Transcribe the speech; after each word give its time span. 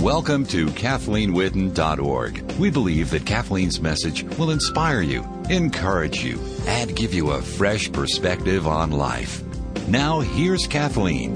Welcome 0.00 0.46
to 0.46 0.68
KathleenWitten.org. 0.68 2.52
We 2.52 2.70
believe 2.70 3.10
that 3.10 3.26
Kathleen's 3.26 3.82
message 3.82 4.22
will 4.38 4.50
inspire 4.50 5.02
you, 5.02 5.22
encourage 5.50 6.24
you, 6.24 6.40
and 6.66 6.96
give 6.96 7.12
you 7.12 7.32
a 7.32 7.42
fresh 7.42 7.92
perspective 7.92 8.66
on 8.66 8.92
life. 8.92 9.42
Now, 9.88 10.20
here's 10.20 10.66
Kathleen. 10.66 11.32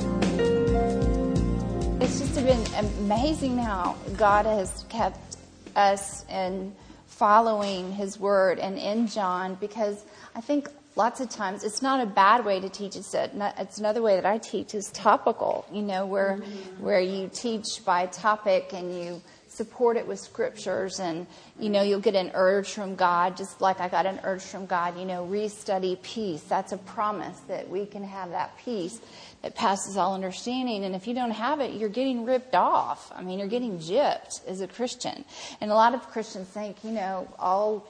It's 2.01 2.21
just 2.21 2.37
been 2.37 2.67
amazing 2.77 3.59
how 3.59 3.97
God 4.17 4.47
has 4.47 4.87
kept 4.89 5.37
us 5.77 6.25
in 6.31 6.75
following 7.07 7.93
His 7.93 8.19
Word 8.19 8.59
and 8.59 8.79
in 8.79 9.09
John 9.09 9.57
because 9.57 10.07
I 10.35 10.41
think 10.41 10.71
lots 10.97 11.21
of 11.21 11.29
times 11.29 11.65
it's 11.65 11.83
not 11.83 12.01
a 12.01 12.07
bad 12.07 12.45
way 12.45 12.61
to 12.61 12.69
teach. 12.69 12.97
It's, 12.97 13.15
a, 13.15 13.55
it's 13.59 13.79
another 13.79 14.03
way 14.03 14.17
that 14.17 14.27
I 14.27 14.39
teach 14.39 14.75
is 14.75 14.91
topical. 14.91 15.67
You 15.73 15.83
know, 15.83 16.07
where 16.07 16.39
mm-hmm. 16.39 16.85
where 16.85 17.01
you 17.01 17.31
teach 17.33 17.85
by 17.85 18.07
topic 18.07 18.73
and 18.73 18.97
you 18.97 19.23
support 19.55 19.97
it 19.97 20.07
with 20.07 20.19
scriptures 20.19 20.99
and 20.99 21.27
you 21.61 21.71
know 21.71 21.81
you'll 21.81 22.01
get 22.01 22.17
an 22.17 22.29
urge 22.35 22.73
from 22.73 22.97
god 22.97 23.37
just 23.37 23.61
like 23.61 23.79
i 23.79 23.89
got 23.89 24.05
an 24.05 24.19
urge 24.25 24.43
from 24.43 24.67
god 24.67 24.99
you 24.99 25.05
know 25.05 25.25
restudy 25.31 26.01
peace 26.03 26.43
that's 26.43 26.73
a 26.73 26.77
promise 26.79 27.39
that 27.47 27.69
we 27.69 27.87
can 27.87 28.03
have 28.03 28.31
that 28.31 28.57
peace 28.59 29.01
that 29.45 29.55
passes 29.55 29.99
all 29.99 30.15
understanding. 30.15 30.87
And 30.87 30.95
if 30.95 31.07
you 31.07 31.13
don't 31.13 31.31
have 31.31 31.61
it 31.61 31.75
you're 31.75 31.91
getting 31.91 32.25
ripped 32.25 32.55
off. 32.55 33.13
I 33.15 33.23
mean 33.23 33.39
you're 33.39 33.49
getting 33.49 33.79
gypped 33.79 34.47
as 34.47 34.63
a 34.63 34.67
christian. 34.67 35.23
And 35.61 35.71
a 35.71 35.75
lot 35.75 35.95
of 35.95 36.09
christians 36.09 36.49
think 36.49 36.83
you 36.83 36.93
know 36.93 37.29
all 37.39 37.81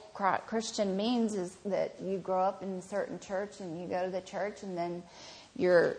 christian 0.45 0.97
means 0.97 1.33
is 1.33 1.55
that 1.65 1.95
you 2.01 2.17
grow 2.17 2.41
up 2.41 2.61
in 2.61 2.73
a 2.73 2.81
certain 2.81 3.19
church 3.19 3.61
and 3.61 3.81
you 3.81 3.87
go 3.87 4.03
to 4.03 4.11
the 4.11 4.19
church 4.21 4.63
and 4.63 4.77
then 4.77 5.01
you're 5.55 5.95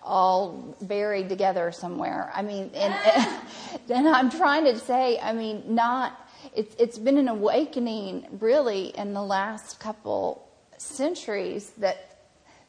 all 0.00 0.76
buried 0.82 1.28
together 1.28 1.72
somewhere. 1.72 2.30
I 2.32 2.42
mean, 2.42 2.70
and, 2.74 2.94
and 3.88 4.08
I'm 4.08 4.30
trying 4.30 4.64
to 4.64 4.78
say, 4.78 5.18
I 5.18 5.32
mean, 5.32 5.62
not, 5.66 6.28
it's, 6.54 6.76
it's 6.78 6.98
been 6.98 7.16
an 7.16 7.28
awakening 7.28 8.26
really 8.38 8.88
in 8.88 9.14
the 9.14 9.22
last 9.22 9.80
couple 9.80 10.46
centuries 10.76 11.70
that 11.78 12.13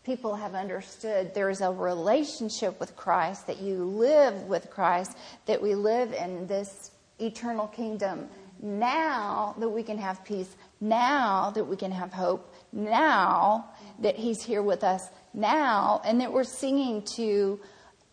people 0.05 0.35
have 0.35 0.53
understood 0.53 1.33
there 1.33 1.49
is 1.49 1.61
a 1.61 1.71
relationship 1.71 2.79
with 2.79 2.95
Christ, 2.95 3.47
that 3.47 3.59
you 3.59 3.83
live 3.83 4.43
with 4.43 4.69
Christ, 4.69 5.17
that 5.47 5.61
we 5.61 5.73
live 5.73 6.13
in 6.13 6.45
this 6.45 6.91
eternal 7.19 7.67
kingdom 7.67 8.29
now 8.61 9.55
that 9.59 9.69
we 9.69 9.83
can 9.83 9.97
have 9.97 10.23
peace, 10.23 10.55
now 10.79 11.51
that 11.51 11.63
we 11.63 11.75
can 11.75 11.91
have 11.91 12.13
hope, 12.13 12.53
now 12.71 13.65
that 13.99 14.15
He's 14.15 14.41
here 14.41 14.61
with 14.61 14.83
us 14.83 15.09
now, 15.33 16.01
and 16.05 16.21
that 16.21 16.31
we're 16.31 16.43
singing 16.43 17.01
to 17.15 17.59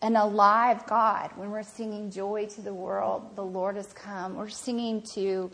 an 0.01 0.17
alive 0.17 0.85
God. 0.87 1.31
When 1.37 1.51
we're 1.51 1.63
singing 1.63 2.11
joy 2.11 2.47
to 2.47 2.61
the 2.61 2.75
world, 2.75 3.37
the 3.37 3.45
Lord 3.45 3.77
has 3.77 3.93
come. 3.93 4.35
We're 4.35 4.49
singing 4.49 5.03
to 5.15 5.51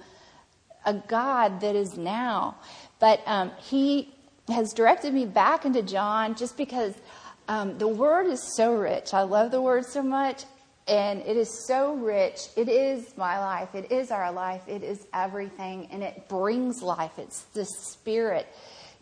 a 0.86 0.94
God 0.94 1.61
that 1.61 1.77
is 1.77 1.98
now. 1.98 2.56
But 2.98 3.20
um, 3.27 3.53
He 3.59 4.14
has 4.49 4.73
directed 4.73 5.15
me 5.15 5.27
back 5.27 5.65
into 5.65 5.83
John 5.83 6.35
just 6.35 6.57
because 6.57 6.95
um, 7.49 7.79
the 7.79 7.89
Word 7.89 8.27
is 8.27 8.43
so 8.57 8.75
rich. 8.75 9.15
I 9.15 9.23
love 9.23 9.51
the 9.51 9.63
Word 9.63 9.87
so 9.87 10.03
much. 10.03 10.45
And 10.87 11.21
it 11.21 11.37
is 11.37 11.67
so 11.67 11.95
rich. 11.95 12.49
It 12.57 12.71
is 12.71 13.15
my 13.19 13.39
life. 13.39 13.75
It 13.75 13.93
is 13.93 14.11
our 14.11 14.33
life. 14.33 14.63
It 14.67 14.83
is 14.83 15.07
everything. 15.13 15.89
And 15.91 16.03
it 16.03 16.29
brings 16.29 16.83
life. 16.83 17.19
It's 17.19 17.43
the 17.53 17.67
Spirit 17.67 18.47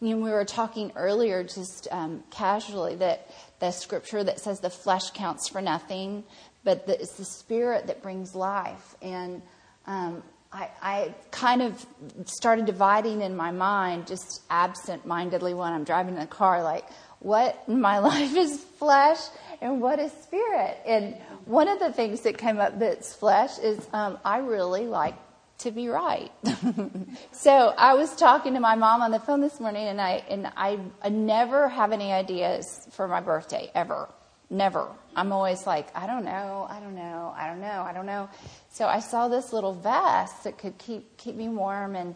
you 0.00 0.10
know, 0.10 0.22
we 0.22 0.30
were 0.30 0.44
talking 0.44 0.92
earlier, 0.94 1.42
just 1.42 1.88
um, 1.90 2.22
casually, 2.30 2.96
that 2.96 3.30
the 3.60 3.70
scripture 3.70 4.22
that 4.22 4.40
says 4.40 4.60
the 4.60 4.70
flesh 4.70 5.10
counts 5.14 5.48
for 5.48 5.62
nothing, 5.62 6.24
but 6.64 6.86
the, 6.86 7.00
it's 7.00 7.16
the 7.16 7.24
spirit 7.24 7.86
that 7.86 8.02
brings 8.02 8.34
life. 8.34 8.94
And 9.00 9.40
um, 9.86 10.22
I, 10.56 10.70
I, 10.80 11.14
kind 11.30 11.60
of 11.60 11.86
started 12.24 12.64
dividing 12.64 13.20
in 13.20 13.36
my 13.36 13.50
mind, 13.50 14.06
just 14.06 14.40
absent 14.48 15.04
mindedly 15.04 15.52
when 15.52 15.70
I'm 15.70 15.84
driving 15.84 16.14
in 16.14 16.20
the 16.20 16.26
car, 16.26 16.62
like, 16.62 16.86
what 17.18 17.62
in 17.68 17.80
my 17.80 17.98
life 18.10 18.34
is 18.34 18.58
flesh 18.78 19.18
and 19.60 19.82
what 19.82 19.98
is 19.98 20.12
spirit? 20.12 20.78
And 20.86 21.14
one 21.44 21.68
of 21.68 21.78
the 21.78 21.92
things 21.92 22.22
that 22.22 22.38
came 22.38 22.58
up 22.58 22.78
that's 22.78 23.14
flesh 23.14 23.58
is 23.58 23.86
um, 23.92 24.18
I 24.24 24.38
really 24.38 24.86
like 24.86 25.14
to 25.58 25.70
be 25.70 25.88
right. 25.88 26.32
so 27.32 27.50
I 27.50 27.94
was 27.94 28.14
talking 28.16 28.54
to 28.54 28.60
my 28.60 28.76
mom 28.76 29.02
on 29.02 29.10
the 29.10 29.20
phone 29.20 29.42
this 29.42 29.60
morning, 29.60 29.86
and 29.88 30.00
I 30.00 30.22
and 30.28 30.50
I, 30.56 30.78
I 31.02 31.10
never 31.10 31.68
have 31.68 31.92
any 31.92 32.12
ideas 32.12 32.86
for 32.92 33.08
my 33.08 33.20
birthday 33.20 33.70
ever, 33.74 34.08
never. 34.50 34.88
I'm 35.14 35.32
always 35.32 35.66
like, 35.66 35.88
I 35.96 36.06
don't 36.06 36.24
know, 36.24 36.66
I 36.68 36.78
don't 36.80 36.94
know, 36.94 37.34
I 37.36 37.46
don't 37.46 37.60
know, 37.60 37.82
I 37.86 37.92
don't 37.94 38.06
know. 38.06 38.28
So 38.76 38.86
I 38.86 39.00
saw 39.00 39.28
this 39.28 39.54
little 39.54 39.72
vest 39.72 40.44
that 40.44 40.58
could 40.58 40.76
keep 40.76 41.16
keep 41.16 41.34
me 41.34 41.48
warm, 41.48 41.96
and 41.96 42.14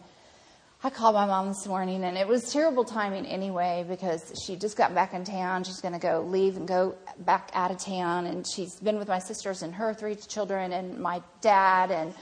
I 0.83 0.91
called 0.91 1.15
my 1.15 1.25
mom 1.25 1.47
this 1.47 1.65
morning, 1.65 2.03
and 2.03 2.15
it 2.15 2.27
was 2.27 2.53
terrible 2.53 2.83
timing 2.83 3.25
anyway 3.25 3.83
because 3.89 4.31
she 4.45 4.55
just 4.57 4.77
got 4.77 4.93
back 4.93 5.15
in 5.15 5.23
town. 5.23 5.63
She's 5.63 5.81
going 5.81 5.95
to 5.95 5.99
go 5.99 6.21
leave 6.21 6.57
and 6.57 6.67
go 6.67 6.93
back 7.17 7.49
out 7.55 7.71
of 7.71 7.79
town, 7.79 8.27
and 8.27 8.45
she's 8.47 8.75
been 8.75 8.99
with 8.99 9.07
my 9.07 9.17
sisters 9.17 9.63
and 9.63 9.73
her 9.73 9.95
three 9.95 10.13
children 10.13 10.71
and 10.71 10.99
my 10.99 11.23
dad 11.41 11.89
and 11.89 12.13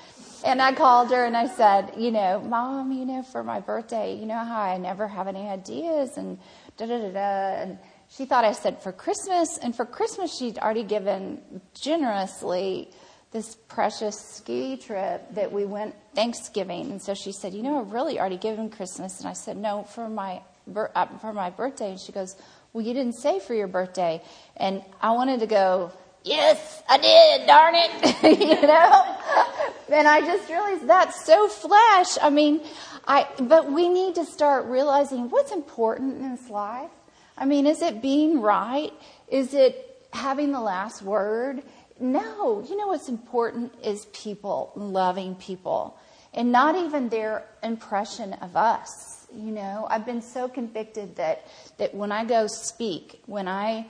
and 0.46 0.62
I 0.62 0.74
called 0.74 1.10
her 1.10 1.26
and 1.26 1.36
I 1.36 1.48
said, 1.48 1.96
you 1.98 2.12
know, 2.12 2.40
mom, 2.40 2.94
you 2.94 3.04
know, 3.04 3.24
for 3.24 3.44
my 3.44 3.60
birthday, 3.60 4.16
you 4.16 4.26
know 4.26 4.42
how 4.42 4.62
I 4.62 4.78
never 4.78 5.06
have 5.06 5.28
any 5.28 5.50
ideas 5.50 6.16
and 6.16 6.40
da 6.78 6.86
da 6.86 6.98
da 6.98 7.12
da. 7.12 7.62
And 7.62 7.78
she 8.08 8.24
thought 8.24 8.46
I 8.46 8.54
said 8.54 8.82
for 8.82 8.94
Christmas. 8.94 9.58
And 9.62 9.76
for 9.76 9.86
Christmas, 9.86 10.34
she'd 10.34 10.58
already 10.58 10.84
given 10.84 11.42
generously 11.74 12.90
this 13.32 13.56
precious 13.68 14.20
ski 14.20 14.78
trip 14.78 15.34
that 15.36 15.52
we 15.52 15.66
went 15.66 15.96
Thanksgiving. 16.16 16.92
And 16.92 17.02
so 17.02 17.14
she 17.14 17.32
said, 17.32 17.54
you 17.54 17.62
know, 17.62 17.80
I've 17.80 17.92
really 17.92 18.20
already 18.20 18.38
given 18.38 18.70
Christmas. 18.70 19.20
And 19.20 19.28
I 19.30 19.34
said, 19.34 19.58
no, 19.58 19.84
for 19.84 20.10
my, 20.10 20.42
uh, 20.76 21.06
for 21.20 21.32
my 21.32 21.50
birthday. 21.52 21.92
And 21.92 22.00
she 22.00 22.12
goes, 22.12 22.36
well, 22.74 22.84
you 22.84 22.94
didn't 22.94 23.14
say 23.14 23.40
for 23.40 23.54
your 23.54 23.68
birthday. 23.68 24.22
And 24.58 24.84
I 25.02 25.12
wanted 25.12 25.42
to 25.42 25.48
go, 25.48 25.92
yes, 26.24 26.82
I 26.90 26.98
did, 26.98 27.48
darn 27.48 27.76
it, 27.76 28.40
you 28.40 28.68
know? 28.68 29.18
And 29.92 30.08
I 30.08 30.22
just 30.22 30.50
realized 30.50 30.88
that's 30.88 31.26
so 31.26 31.48
flesh. 31.48 32.18
I 32.22 32.30
mean, 32.32 32.62
I, 33.08 33.28
but 33.40 33.72
we 33.72 33.90
need 33.90 34.16
to 34.16 34.26
start 34.26 34.66
realizing 34.66 35.30
what's 35.30 35.52
important 35.52 36.18
in 36.18 36.32
this 36.32 36.50
life. 36.50 36.92
I 37.38 37.46
mean, 37.46 37.68
is 37.68 37.82
it 37.82 38.02
being 38.02 38.42
right? 38.42 38.92
Is 39.28 39.54
it 39.54 40.08
having 40.14 40.52
the 40.52 40.62
last 40.62 41.02
word? 41.02 41.64
No. 42.00 42.66
You 42.68 42.78
know 42.78 42.88
what's 42.88 43.10
important 43.10 43.74
is 43.84 44.06
people, 44.08 44.72
loving 44.76 45.36
people, 45.36 46.00
and 46.34 46.52
not 46.52 46.76
even 46.76 47.10
their 47.10 47.46
impression 47.64 48.34
of 48.34 48.56
us. 48.56 49.28
You 49.34 49.52
know, 49.52 49.88
I've 49.90 50.06
been 50.06 50.22
so 50.22 50.48
convicted 50.48 51.18
that, 51.18 51.46
that 51.78 51.94
when 51.94 52.12
I 52.12 52.26
go 52.26 52.48
speak, 52.48 53.22
when 53.26 53.48
I 53.48 53.88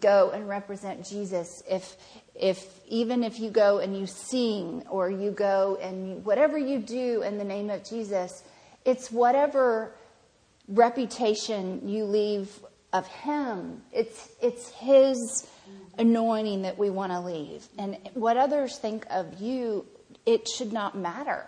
go 0.00 0.30
and 0.30 0.48
represent 0.48 1.06
Jesus, 1.06 1.62
if 1.68 1.96
if 2.34 2.80
even 2.86 3.24
if 3.24 3.38
you 3.40 3.50
go 3.50 3.78
and 3.78 3.96
you 3.96 4.06
sing 4.06 4.82
or 4.90 5.10
you 5.10 5.30
go 5.30 5.78
and 5.80 6.08
you, 6.08 6.14
whatever 6.16 6.58
you 6.58 6.78
do 6.78 7.22
in 7.22 7.38
the 7.38 7.44
name 7.44 7.70
of 7.70 7.84
Jesus, 7.84 8.42
it's 8.84 9.10
whatever 9.10 9.94
reputation 10.68 11.88
you 11.88 12.04
leave 12.04 12.50
of 12.92 13.06
him. 13.06 13.82
It's 13.92 14.28
it's 14.42 14.70
his 14.70 15.48
anointing 15.98 16.62
that 16.62 16.78
we 16.78 16.90
want 16.90 17.12
to 17.12 17.20
leave. 17.20 17.66
And 17.78 17.98
what 18.14 18.36
others 18.36 18.78
think 18.78 19.06
of 19.10 19.40
you, 19.40 19.86
it 20.24 20.48
should 20.48 20.72
not 20.72 20.96
matter. 20.96 21.46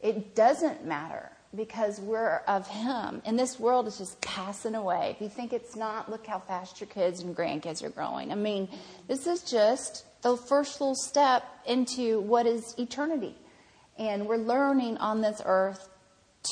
It 0.00 0.34
doesn't 0.34 0.84
matter 0.84 1.30
because 1.54 2.00
we're 2.00 2.38
of 2.48 2.66
Him. 2.66 3.22
And 3.24 3.38
this 3.38 3.60
world 3.60 3.86
is 3.86 3.98
just 3.98 4.20
passing 4.20 4.74
away. 4.74 5.10
If 5.14 5.20
you 5.20 5.28
think 5.28 5.52
it's 5.52 5.76
not, 5.76 6.10
look 6.10 6.26
how 6.26 6.38
fast 6.38 6.80
your 6.80 6.88
kids 6.88 7.20
and 7.20 7.36
grandkids 7.36 7.82
are 7.82 7.90
growing. 7.90 8.32
I 8.32 8.34
mean, 8.34 8.68
this 9.06 9.26
is 9.26 9.42
just 9.42 10.04
the 10.22 10.36
first 10.36 10.80
little 10.80 10.94
step 10.94 11.44
into 11.66 12.20
what 12.20 12.46
is 12.46 12.74
eternity. 12.78 13.34
And 13.98 14.26
we're 14.26 14.36
learning 14.36 14.96
on 14.98 15.20
this 15.20 15.42
earth 15.44 15.88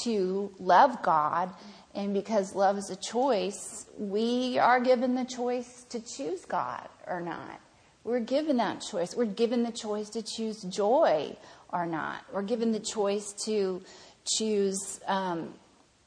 to 0.04 0.52
love 0.58 1.02
God. 1.02 1.50
And 1.94 2.14
because 2.14 2.54
love 2.54 2.78
is 2.78 2.90
a 2.90 2.96
choice, 2.96 3.86
we 3.98 4.58
are 4.58 4.80
given 4.80 5.14
the 5.14 5.24
choice 5.24 5.84
to 5.90 6.00
choose 6.00 6.44
God 6.44 6.88
or 7.06 7.20
not. 7.20 7.60
We're 8.04 8.20
given 8.20 8.56
that 8.58 8.80
choice. 8.80 9.14
We're 9.14 9.26
given 9.26 9.62
the 9.62 9.72
choice 9.72 10.08
to 10.10 10.22
choose 10.22 10.62
joy 10.62 11.36
or 11.72 11.86
not. 11.86 12.24
We're 12.32 12.42
given 12.42 12.72
the 12.72 12.80
choice 12.80 13.34
to 13.44 13.82
choose 14.24 15.00
um, 15.06 15.52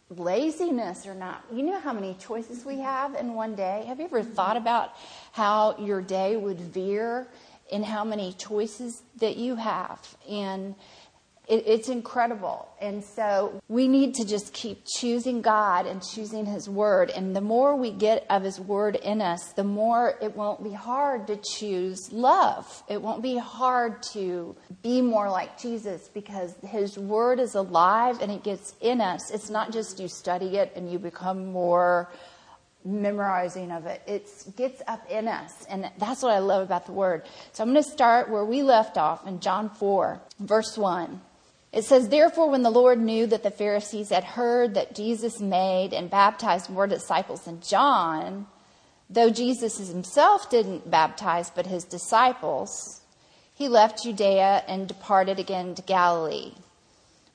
laziness 0.10 1.06
or 1.06 1.14
not. 1.14 1.44
You 1.52 1.64
know 1.64 1.80
how 1.80 1.94
many 1.94 2.16
choices 2.16 2.66
we 2.66 2.80
have 2.80 3.16
in 3.16 3.34
one 3.34 3.56
day? 3.56 3.84
Have 3.88 4.00
you 4.00 4.06
ever 4.06 4.24
thought 4.24 4.58
about 4.58 4.94
how 5.34 5.78
your 5.78 6.02
day 6.02 6.36
would 6.36 6.60
veer 6.60 7.28
in 7.72 7.84
how 7.84 8.04
many 8.04 8.34
choices 8.34 9.04
that 9.18 9.38
you 9.38 9.56
have? 9.56 10.00
And 10.30 10.76
It, 11.48 11.64
it's 11.68 11.90
incredible. 11.90 12.70
And 12.80 13.04
so 13.04 13.62
we 13.68 13.88
need 13.88 14.16
to 14.16 14.26
just 14.26 14.54
keep 14.54 14.86
choosing 14.86 15.42
God 15.42 15.86
and 15.86 16.02
choosing 16.02 16.46
His 16.46 16.70
Word. 16.70 17.10
And 17.10 17.36
the 17.36 17.42
more 17.42 17.76
we 17.76 17.92
get 17.92 18.26
of 18.30 18.44
His 18.44 18.60
Word 18.60 18.96
in 18.96 19.22
us, 19.22 19.52
the 19.54 19.64
more 19.64 20.16
it 20.22 20.36
won't 20.36 20.64
be 20.64 20.72
hard 20.72 21.28
to 21.28 21.36
choose 21.38 22.12
love. 22.14 22.84
It 22.88 23.02
won't 23.02 23.22
be 23.22 23.38
hard 23.38 24.02
to 24.14 24.56
be 24.82 25.02
more 25.02 25.30
like 25.30 25.60
Jesus 25.60 26.10
because 26.14 26.56
His 26.66 26.98
Word 26.98 27.40
is 27.40 27.56
alive 27.56 28.22
and 28.22 28.32
it 28.32 28.44
gets 28.44 28.76
in 28.80 29.02
us. 29.02 29.30
It's 29.32 29.50
not 29.50 29.74
just 29.74 30.00
you 30.00 30.08
study 30.08 30.58
it 30.58 30.72
and 30.76 30.90
you 30.90 30.98
become 30.98 31.52
more 31.52 32.10
memorizing 32.86 33.72
of 33.72 33.86
it. 33.86 34.02
It 34.08 34.30
gets 34.56 34.82
up 34.88 35.10
in 35.10 35.28
us. 35.28 35.66
And 35.70 35.90
that's 35.98 36.22
what 36.22 36.34
I 36.34 36.40
love 36.40 36.64
about 36.64 36.86
the 36.86 36.92
word. 36.92 37.24
So 37.54 37.64
I'm 37.64 37.72
going 37.72 37.84
to 37.84 37.90
start 37.90 38.30
where 38.30 38.46
we 38.46 38.62
left 38.62 38.98
off 38.98 39.26
in 39.26 39.40
John 39.40 39.70
4, 39.70 40.22
verse 40.40 40.78
1. 40.78 41.22
It 41.74 41.86
says, 41.86 42.10
Therefore, 42.10 42.52
when 42.52 42.62
the 42.62 42.70
Lord 42.70 43.00
knew 43.00 43.26
that 43.26 43.42
the 43.42 43.50
Pharisees 43.50 44.10
had 44.10 44.24
heard 44.24 44.76
that 44.76 44.94
Jesus 44.94 45.42
made 45.42 45.92
and 45.92 46.08
baptized 46.08 46.70
more 46.70 46.86
disciples 46.86 47.42
than 47.42 47.62
John, 47.62 48.46
though 49.10 49.32
Jesus 49.32 49.80
himself 49.90 50.52
didn't 50.52 50.92
baptize 50.92 51.50
but 51.50 51.66
his 51.66 51.84
disciples, 51.84 53.02
he 53.56 53.68
left 53.68 54.04
Judea 54.04 54.64
and 54.68 54.88
departed 54.88 55.40
again 55.40 55.74
to 55.74 55.82
Galilee. 55.82 56.54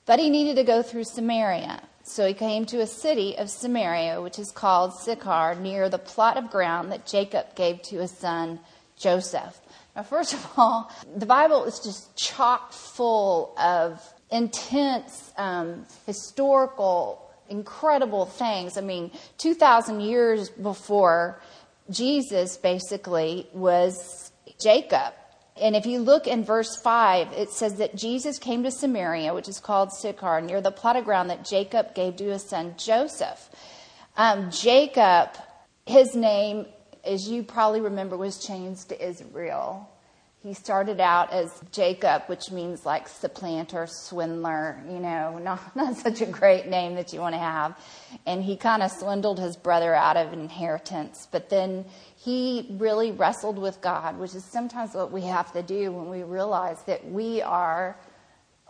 But 0.06 0.20
he 0.20 0.30
needed 0.30 0.54
to 0.54 0.64
go 0.64 0.82
through 0.82 1.04
Samaria. 1.04 1.82
So 2.04 2.26
he 2.26 2.32
came 2.32 2.64
to 2.66 2.80
a 2.80 2.86
city 2.86 3.36
of 3.36 3.50
Samaria, 3.50 4.22
which 4.22 4.38
is 4.38 4.52
called 4.52 4.94
Sychar, 4.94 5.56
near 5.56 5.88
the 5.88 5.98
plot 5.98 6.36
of 6.36 6.48
ground 6.48 6.92
that 6.92 7.06
Jacob 7.06 7.56
gave 7.56 7.82
to 7.82 7.98
his 7.98 8.12
son 8.12 8.60
Joseph. 8.96 9.60
Now, 9.96 10.04
first 10.04 10.32
of 10.32 10.46
all, 10.56 10.92
the 11.16 11.26
Bible 11.26 11.64
is 11.64 11.80
just 11.80 12.16
chock 12.16 12.72
full 12.72 13.52
of 13.58 14.00
intense, 14.30 15.32
um, 15.36 15.86
historical, 16.06 17.30
incredible 17.48 18.26
things. 18.26 18.76
I 18.76 18.82
mean, 18.82 19.10
2,000 19.38 20.00
years 20.00 20.50
before 20.50 21.40
Jesus 21.90 22.56
basically 22.56 23.48
was 23.52 24.32
Jacob. 24.60 25.14
And 25.60 25.74
if 25.74 25.86
you 25.86 26.00
look 26.00 26.26
in 26.26 26.44
verse 26.44 26.76
5, 26.76 27.32
it 27.32 27.50
says 27.50 27.76
that 27.76 27.96
Jesus 27.96 28.38
came 28.38 28.62
to 28.62 28.70
Samaria, 28.70 29.34
which 29.34 29.48
is 29.48 29.58
called 29.58 29.92
Sychar, 29.92 30.40
near 30.40 30.60
the 30.60 30.70
plot 30.70 30.96
of 30.96 31.04
ground 31.04 31.30
that 31.30 31.44
Jacob 31.44 31.94
gave 31.94 32.16
to 32.16 32.24
his 32.24 32.44
son 32.44 32.74
Joseph. 32.76 33.48
Um, 34.16 34.50
Jacob, 34.50 35.30
his 35.86 36.14
name, 36.14 36.66
as 37.04 37.28
you 37.28 37.42
probably 37.42 37.80
remember, 37.80 38.16
was 38.16 38.44
changed 38.44 38.90
to 38.90 39.08
Israel. 39.08 39.88
He 40.40 40.54
started 40.54 41.00
out 41.00 41.32
as 41.32 41.52
Jacob, 41.72 42.22
which 42.26 42.52
means 42.52 42.86
like 42.86 43.08
supplanter, 43.08 43.88
swindler, 43.88 44.80
you 44.88 45.00
know, 45.00 45.38
not, 45.42 45.74
not 45.74 45.96
such 45.96 46.20
a 46.20 46.26
great 46.26 46.68
name 46.68 46.94
that 46.94 47.12
you 47.12 47.20
want 47.20 47.34
to 47.34 47.40
have. 47.40 47.76
And 48.24 48.42
he 48.42 48.56
kind 48.56 48.82
of 48.82 48.92
swindled 48.92 49.40
his 49.40 49.56
brother 49.56 49.94
out 49.94 50.16
of 50.16 50.32
inheritance. 50.32 51.26
But 51.30 51.50
then 51.50 51.86
he 52.16 52.68
really 52.78 53.10
wrestled 53.10 53.58
with 53.58 53.80
God, 53.80 54.18
which 54.18 54.34
is 54.34 54.44
sometimes 54.44 54.94
what 54.94 55.10
we 55.10 55.22
have 55.22 55.52
to 55.54 55.62
do 55.62 55.90
when 55.90 56.08
we 56.08 56.22
realize 56.22 56.82
that 56.84 57.04
we 57.10 57.42
are 57.42 57.98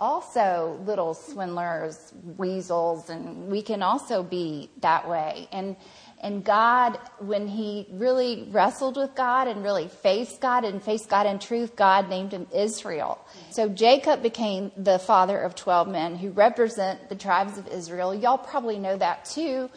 also 0.00 0.80
little 0.86 1.12
swindlers, 1.12 2.12
weasels, 2.36 3.10
and 3.10 3.48
we 3.48 3.62
can 3.62 3.82
also 3.82 4.22
be 4.22 4.70
that 4.80 5.08
way. 5.08 5.48
And 5.52 5.76
and 6.20 6.44
God, 6.44 6.98
when 7.18 7.46
he 7.46 7.86
really 7.92 8.48
wrestled 8.50 8.96
with 8.96 9.14
God 9.14 9.46
and 9.46 9.62
really 9.62 9.86
faced 9.86 10.40
God 10.40 10.64
and 10.64 10.82
faced 10.82 11.08
God 11.08 11.26
in 11.26 11.38
truth, 11.38 11.76
God 11.76 12.08
named 12.08 12.32
him 12.32 12.48
Israel. 12.52 13.24
So 13.50 13.68
Jacob 13.68 14.22
became 14.22 14.72
the 14.76 14.98
father 14.98 15.38
of 15.38 15.54
12 15.54 15.86
men 15.88 16.16
who 16.16 16.30
represent 16.30 17.08
the 17.08 17.14
tribes 17.14 17.56
of 17.56 17.68
Israel. 17.68 18.14
Y'all 18.14 18.38
probably 18.38 18.78
know 18.78 18.96
that 18.96 19.26
too. 19.26 19.70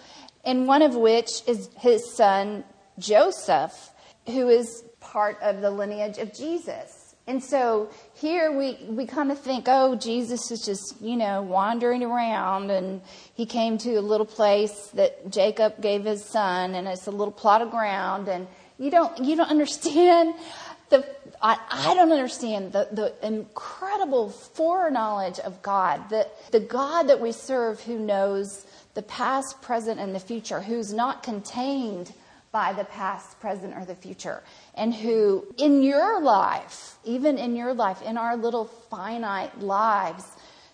And 0.43 0.67
one 0.67 0.81
of 0.81 0.95
which 0.95 1.29
is 1.47 1.69
his 1.77 2.15
son 2.15 2.63
Joseph, 2.97 3.91
who 4.25 4.49
is 4.49 4.83
part 4.99 5.37
of 5.41 5.61
the 5.61 5.69
lineage 5.69 6.17
of 6.17 6.33
Jesus. 6.33 7.00
And 7.27 7.43
so 7.43 7.89
here 8.15 8.51
we, 8.51 8.77
we 8.87 9.05
kind 9.05 9.31
of 9.31 9.39
think, 9.39 9.65
oh, 9.67 9.95
Jesus 9.95 10.51
is 10.51 10.65
just, 10.65 10.99
you 11.01 11.15
know, 11.15 11.41
wandering 11.41 12.03
around 12.03 12.71
and 12.71 13.01
he 13.35 13.45
came 13.45 13.77
to 13.79 13.95
a 13.95 14.01
little 14.01 14.25
place 14.25 14.87
that 14.95 15.29
Jacob 15.29 15.81
gave 15.81 16.03
his 16.03 16.25
son 16.25 16.73
and 16.73 16.87
it's 16.87 17.07
a 17.07 17.11
little 17.11 17.31
plot 17.31 17.61
of 17.61 17.69
ground 17.69 18.27
and 18.27 18.47
you 18.79 18.89
don't, 18.89 19.23
you 19.23 19.35
don't 19.35 19.49
understand 19.51 20.33
the, 20.89 21.05
I, 21.41 21.57
I 21.69 21.93
don't 21.93 22.11
understand 22.11 22.73
the, 22.73 22.87
the 22.91 23.13
incredible 23.25 24.29
foreknowledge 24.29 25.39
of 25.39 25.61
God, 25.61 26.09
the, 26.09 26.27
the 26.51 26.59
God 26.59 27.03
that 27.03 27.21
we 27.21 27.31
serve 27.31 27.79
who 27.81 27.97
knows 27.97 28.65
the 28.93 29.01
past, 29.03 29.61
present, 29.61 29.99
and 29.99 30.13
the 30.13 30.19
future, 30.19 30.59
who's 30.59 30.91
not 30.91 31.23
contained 31.23 32.11
by 32.51 32.73
the 32.73 32.83
past, 32.83 33.39
present, 33.39 33.73
or 33.75 33.85
the 33.85 33.95
future 33.95 34.43
and 34.75 34.93
who 34.93 35.45
in 35.57 35.83
your 35.83 36.21
life, 36.21 36.95
even 37.03 37.37
in 37.37 37.55
your 37.55 37.73
life, 37.73 38.01
in 38.01 38.17
our 38.17 38.35
little 38.35 38.65
finite 38.65 39.59
lives, 39.59 40.25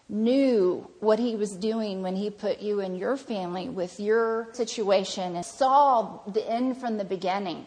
knew 0.10 0.90
what 1.00 1.20
he 1.20 1.36
was 1.36 1.52
doing 1.52 2.02
when 2.02 2.16
he 2.16 2.30
put 2.30 2.60
you 2.60 2.80
in 2.80 2.96
your 2.96 3.18
family 3.18 3.68
with 3.70 4.00
your 4.00 4.48
situation 4.54 5.36
and 5.36 5.46
saw 5.46 6.20
the 6.28 6.50
end 6.50 6.78
from 6.78 6.98
the 6.98 7.04
beginning. 7.04 7.66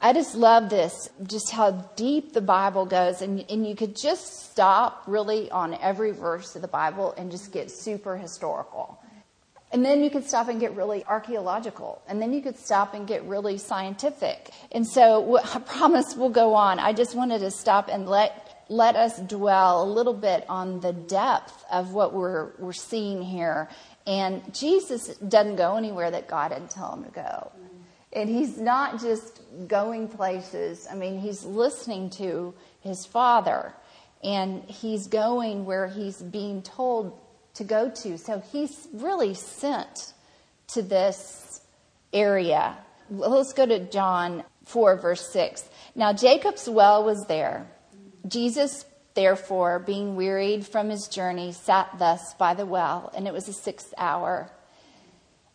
I 0.00 0.12
just 0.12 0.34
love 0.34 0.70
this, 0.70 1.08
just 1.26 1.50
how 1.50 1.70
deep 1.96 2.32
the 2.32 2.40
Bible 2.40 2.84
goes. 2.84 3.22
And, 3.22 3.44
and 3.48 3.66
you 3.66 3.74
could 3.74 3.96
just 3.96 4.50
stop 4.50 5.04
really 5.06 5.50
on 5.50 5.74
every 5.74 6.10
verse 6.10 6.56
of 6.56 6.62
the 6.62 6.68
Bible 6.68 7.14
and 7.16 7.30
just 7.30 7.52
get 7.52 7.70
super 7.70 8.16
historical. 8.16 8.98
And 9.74 9.84
then 9.84 10.04
you 10.04 10.08
could 10.08 10.24
stop 10.24 10.46
and 10.46 10.60
get 10.60 10.76
really 10.76 11.04
archaeological. 11.04 12.00
And 12.06 12.22
then 12.22 12.32
you 12.32 12.40
could 12.40 12.56
stop 12.56 12.94
and 12.94 13.08
get 13.08 13.24
really 13.24 13.58
scientific. 13.58 14.50
And 14.70 14.86
so 14.86 15.40
I 15.54 15.58
promise 15.58 16.14
we'll 16.14 16.30
go 16.30 16.54
on. 16.54 16.78
I 16.78 16.92
just 16.92 17.16
wanted 17.16 17.40
to 17.40 17.50
stop 17.50 17.88
and 17.90 18.08
let, 18.08 18.64
let 18.68 18.94
us 18.94 19.18
dwell 19.18 19.82
a 19.82 19.88
little 19.90 20.14
bit 20.14 20.46
on 20.48 20.78
the 20.78 20.92
depth 20.92 21.64
of 21.72 21.92
what 21.92 22.14
we're, 22.14 22.52
we're 22.60 22.72
seeing 22.72 23.20
here. 23.20 23.68
And 24.06 24.54
Jesus 24.54 25.08
doesn't 25.16 25.56
go 25.56 25.74
anywhere 25.74 26.08
that 26.08 26.28
God 26.28 26.50
didn't 26.50 26.70
tell 26.70 26.94
him 26.94 27.02
to 27.02 27.10
go. 27.10 27.50
And 28.12 28.28
he's 28.28 28.56
not 28.56 29.00
just 29.00 29.40
going 29.66 30.06
places. 30.06 30.86
I 30.88 30.94
mean, 30.94 31.18
he's 31.18 31.42
listening 31.42 32.10
to 32.10 32.54
his 32.80 33.04
father 33.06 33.74
and 34.22 34.62
he's 34.68 35.08
going 35.08 35.64
where 35.64 35.88
he's 35.88 36.22
being 36.22 36.62
told 36.62 37.18
to 37.54 37.64
go 37.64 37.90
to. 37.90 38.18
So 38.18 38.42
he's 38.52 38.88
really 38.92 39.34
sent 39.34 40.12
to 40.68 40.82
this 40.82 41.60
area. 42.12 42.76
Let's 43.10 43.52
go 43.52 43.66
to 43.66 43.78
John 43.78 44.44
4, 44.66 44.96
verse 44.96 45.28
6. 45.32 45.68
Now 45.94 46.12
Jacob's 46.12 46.68
well 46.68 47.04
was 47.04 47.26
there. 47.26 47.66
Jesus, 48.26 48.84
therefore, 49.14 49.78
being 49.78 50.16
wearied 50.16 50.66
from 50.66 50.88
his 50.88 51.08
journey, 51.08 51.52
sat 51.52 51.98
thus 51.98 52.34
by 52.34 52.54
the 52.54 52.66
well, 52.66 53.12
and 53.14 53.28
it 53.28 53.34
was 53.34 53.46
the 53.46 53.52
sixth 53.52 53.92
hour. 53.98 54.50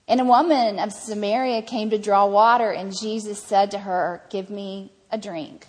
And 0.07 0.21
a 0.21 0.25
woman 0.25 0.79
of 0.79 0.93
Samaria 0.93 1.63
came 1.63 1.89
to 1.89 1.97
draw 1.97 2.25
water, 2.25 2.71
and 2.71 2.95
Jesus 2.95 3.41
said 3.41 3.71
to 3.71 3.79
her, 3.79 4.24
Give 4.29 4.50
me 4.50 4.91
a 5.12 5.17
drink. 5.17 5.65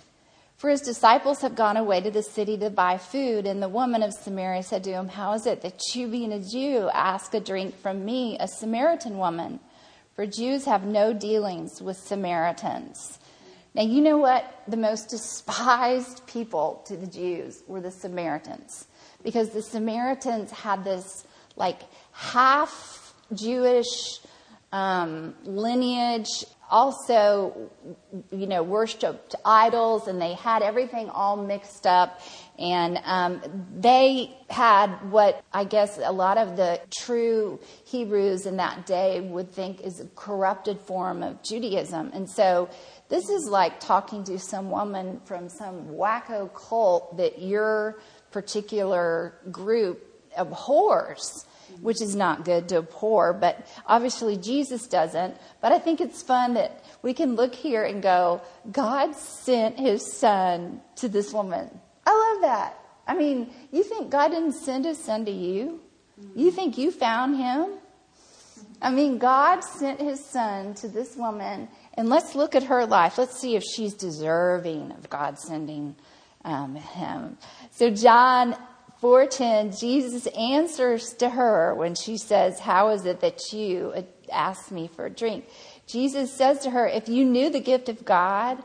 For 0.61 0.69
his 0.69 0.81
disciples 0.81 1.41
have 1.41 1.55
gone 1.55 1.75
away 1.75 2.01
to 2.01 2.11
the 2.11 2.21
city 2.21 2.55
to 2.59 2.69
buy 2.69 2.99
food. 2.99 3.47
And 3.47 3.63
the 3.63 3.67
woman 3.67 4.03
of 4.03 4.13
Samaria 4.13 4.61
said 4.61 4.83
to 4.83 4.91
him, 4.91 5.07
How 5.07 5.33
is 5.33 5.47
it 5.47 5.61
that 5.63 5.81
you, 5.95 6.07
being 6.07 6.31
a 6.31 6.39
Jew, 6.39 6.87
ask 6.93 7.33
a 7.33 7.39
drink 7.39 7.75
from 7.79 8.05
me, 8.05 8.37
a 8.39 8.47
Samaritan 8.47 9.17
woman? 9.17 9.59
For 10.15 10.27
Jews 10.27 10.65
have 10.65 10.83
no 10.83 11.13
dealings 11.13 11.81
with 11.81 11.97
Samaritans. 11.97 13.17
Now, 13.73 13.81
you 13.81 14.01
know 14.01 14.19
what? 14.19 14.45
The 14.67 14.77
most 14.77 15.09
despised 15.09 16.27
people 16.27 16.83
to 16.85 16.95
the 16.95 17.07
Jews 17.07 17.63
were 17.65 17.81
the 17.81 17.89
Samaritans. 17.89 18.85
Because 19.23 19.49
the 19.49 19.63
Samaritans 19.63 20.51
had 20.51 20.83
this, 20.83 21.25
like, 21.55 21.79
half 22.11 23.15
Jewish 23.33 24.19
um, 24.71 25.33
lineage 25.43 26.45
also, 26.71 27.69
you 28.31 28.47
know, 28.47 28.63
worshipped 28.63 29.35
idols 29.45 30.07
and 30.07 30.21
they 30.21 30.33
had 30.33 30.63
everything 30.63 31.09
all 31.09 31.35
mixed 31.35 31.85
up. 31.85 32.21
And 32.57 32.99
um, 33.03 33.41
they 33.75 34.35
had 34.49 34.89
what 35.11 35.43
I 35.51 35.65
guess 35.65 35.99
a 36.01 36.11
lot 36.11 36.37
of 36.37 36.55
the 36.55 36.79
true 36.89 37.59
Hebrews 37.85 38.45
in 38.45 38.57
that 38.57 38.85
day 38.85 39.19
would 39.19 39.51
think 39.51 39.81
is 39.81 39.99
a 39.99 40.07
corrupted 40.15 40.79
form 40.79 41.21
of 41.21 41.43
Judaism. 41.43 42.11
And 42.13 42.29
so 42.29 42.69
this 43.09 43.29
is 43.29 43.47
like 43.49 43.79
talking 43.79 44.23
to 44.25 44.39
some 44.39 44.71
woman 44.71 45.19
from 45.25 45.49
some 45.49 45.87
wacko 45.87 46.49
cult 46.53 47.17
that 47.17 47.41
your 47.41 47.99
particular 48.31 49.35
group 49.51 50.07
abhors 50.37 51.45
which 51.79 52.01
is 52.01 52.15
not 52.15 52.45
good 52.45 52.69
to 52.69 52.81
poor, 52.81 53.33
but 53.33 53.65
obviously 53.85 54.37
Jesus 54.37 54.87
doesn't. 54.87 55.37
But 55.61 55.71
I 55.71 55.79
think 55.79 56.01
it's 56.01 56.21
fun 56.21 56.55
that 56.55 56.83
we 57.01 57.13
can 57.13 57.35
look 57.35 57.55
here 57.55 57.83
and 57.83 58.01
go, 58.01 58.41
God 58.71 59.15
sent 59.15 59.79
his 59.79 60.11
son 60.11 60.81
to 60.97 61.07
this 61.07 61.33
woman. 61.33 61.69
I 62.05 62.33
love 62.33 62.41
that. 62.41 62.77
I 63.07 63.15
mean, 63.15 63.51
you 63.71 63.83
think 63.83 64.09
God 64.09 64.29
didn't 64.29 64.53
send 64.53 64.85
his 64.85 64.97
son 64.97 65.25
to 65.25 65.31
you? 65.31 65.81
You 66.35 66.51
think 66.51 66.77
you 66.77 66.91
found 66.91 67.35
him? 67.37 67.79
I 68.81 68.89
mean, 68.89 69.17
God 69.17 69.61
sent 69.61 69.99
his 69.99 70.23
son 70.23 70.73
to 70.75 70.87
this 70.87 71.15
woman, 71.15 71.67
and 71.93 72.09
let's 72.09 72.35
look 72.35 72.55
at 72.55 72.63
her 72.63 72.85
life. 72.85 73.17
Let's 73.17 73.39
see 73.39 73.55
if 73.55 73.63
she's 73.63 73.93
deserving 73.93 74.91
of 74.91 75.09
God 75.09 75.37
sending 75.37 75.95
um, 76.43 76.75
him. 76.75 77.37
So, 77.69 77.91
John 77.91 78.55
4:10, 79.01 79.71
Jesus 79.79 80.27
answers 80.27 81.13
to 81.15 81.29
her 81.29 81.73
when 81.73 81.95
she 81.95 82.17
says, 82.17 82.59
"How 82.59 82.89
is 82.89 83.05
it 83.05 83.19
that 83.21 83.51
you 83.51 84.05
asked 84.31 84.71
me 84.71 84.87
for 84.87 85.05
a 85.05 85.09
drink?" 85.09 85.49
Jesus 85.87 86.31
says 86.31 86.59
to 86.59 86.69
her, 86.69 86.87
"If 86.87 87.09
you 87.09 87.25
knew 87.25 87.49
the 87.49 87.59
gift 87.59 87.89
of 87.89 88.05
God 88.05 88.59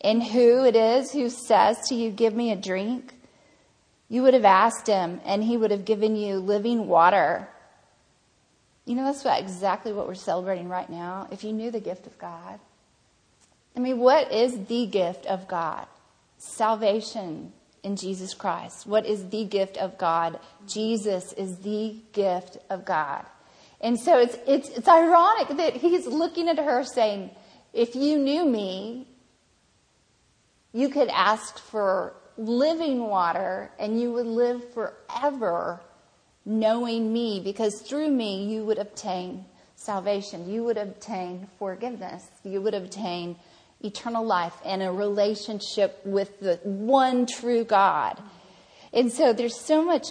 and 0.00 0.22
who 0.22 0.64
it 0.64 0.76
is 0.76 1.12
who 1.12 1.28
says 1.28 1.76
to 1.88 1.94
you, 1.94 2.10
"Give 2.10 2.34
me 2.34 2.52
a 2.52 2.56
drink," 2.56 3.14
you 4.08 4.22
would 4.22 4.34
have 4.34 4.44
asked 4.44 4.86
him, 4.86 5.20
and 5.24 5.42
he 5.42 5.56
would 5.56 5.72
have 5.72 5.84
given 5.84 6.14
you 6.14 6.38
living 6.38 6.86
water." 6.86 7.48
You 8.84 8.94
know, 8.94 9.04
that's 9.04 9.24
what, 9.24 9.40
exactly 9.40 9.92
what 9.92 10.06
we're 10.06 10.14
celebrating 10.14 10.68
right 10.68 10.88
now. 10.88 11.26
If 11.30 11.42
you 11.42 11.52
knew 11.52 11.70
the 11.70 11.80
gift 11.80 12.06
of 12.06 12.16
God, 12.18 12.60
I 13.76 13.80
mean, 13.80 13.98
what 13.98 14.30
is 14.30 14.66
the 14.66 14.86
gift 14.86 15.26
of 15.26 15.48
God? 15.48 15.86
Salvation 16.38 17.52
in 17.84 17.96
Jesus 17.96 18.34
Christ. 18.34 18.86
What 18.86 19.06
is 19.06 19.28
the 19.28 19.44
gift 19.44 19.76
of 19.76 19.98
God? 19.98 20.40
Jesus 20.66 21.32
is 21.34 21.58
the 21.58 21.96
gift 22.12 22.58
of 22.70 22.84
God. 22.84 23.24
And 23.80 24.00
so 24.00 24.18
it's, 24.18 24.36
it's, 24.46 24.70
it's 24.70 24.88
ironic 24.88 25.56
that 25.58 25.76
he's 25.76 26.06
looking 26.06 26.48
at 26.48 26.58
her 26.58 26.84
saying, 26.84 27.30
if 27.72 27.94
you 27.94 28.18
knew 28.18 28.44
me, 28.44 29.06
you 30.72 30.88
could 30.88 31.08
ask 31.08 31.58
for 31.58 32.14
living 32.36 33.00
water 33.00 33.70
and 33.78 34.00
you 34.00 34.12
would 34.12 34.26
live 34.26 34.72
forever 34.72 35.80
knowing 36.44 37.12
me 37.12 37.40
because 37.42 37.80
through 37.82 38.10
me 38.10 38.46
you 38.46 38.64
would 38.64 38.78
obtain 38.78 39.44
salvation. 39.76 40.50
You 40.50 40.64
would 40.64 40.78
obtain 40.78 41.46
forgiveness. 41.58 42.26
You 42.42 42.60
would 42.62 42.74
obtain 42.74 43.36
eternal 43.80 44.24
life 44.24 44.54
and 44.64 44.82
a 44.82 44.90
relationship 44.90 46.00
with 46.04 46.40
the 46.40 46.56
one 46.64 47.26
true 47.26 47.64
God. 47.64 48.20
And 48.92 49.12
so 49.12 49.32
there's 49.32 49.58
so 49.58 49.84
much 49.84 50.08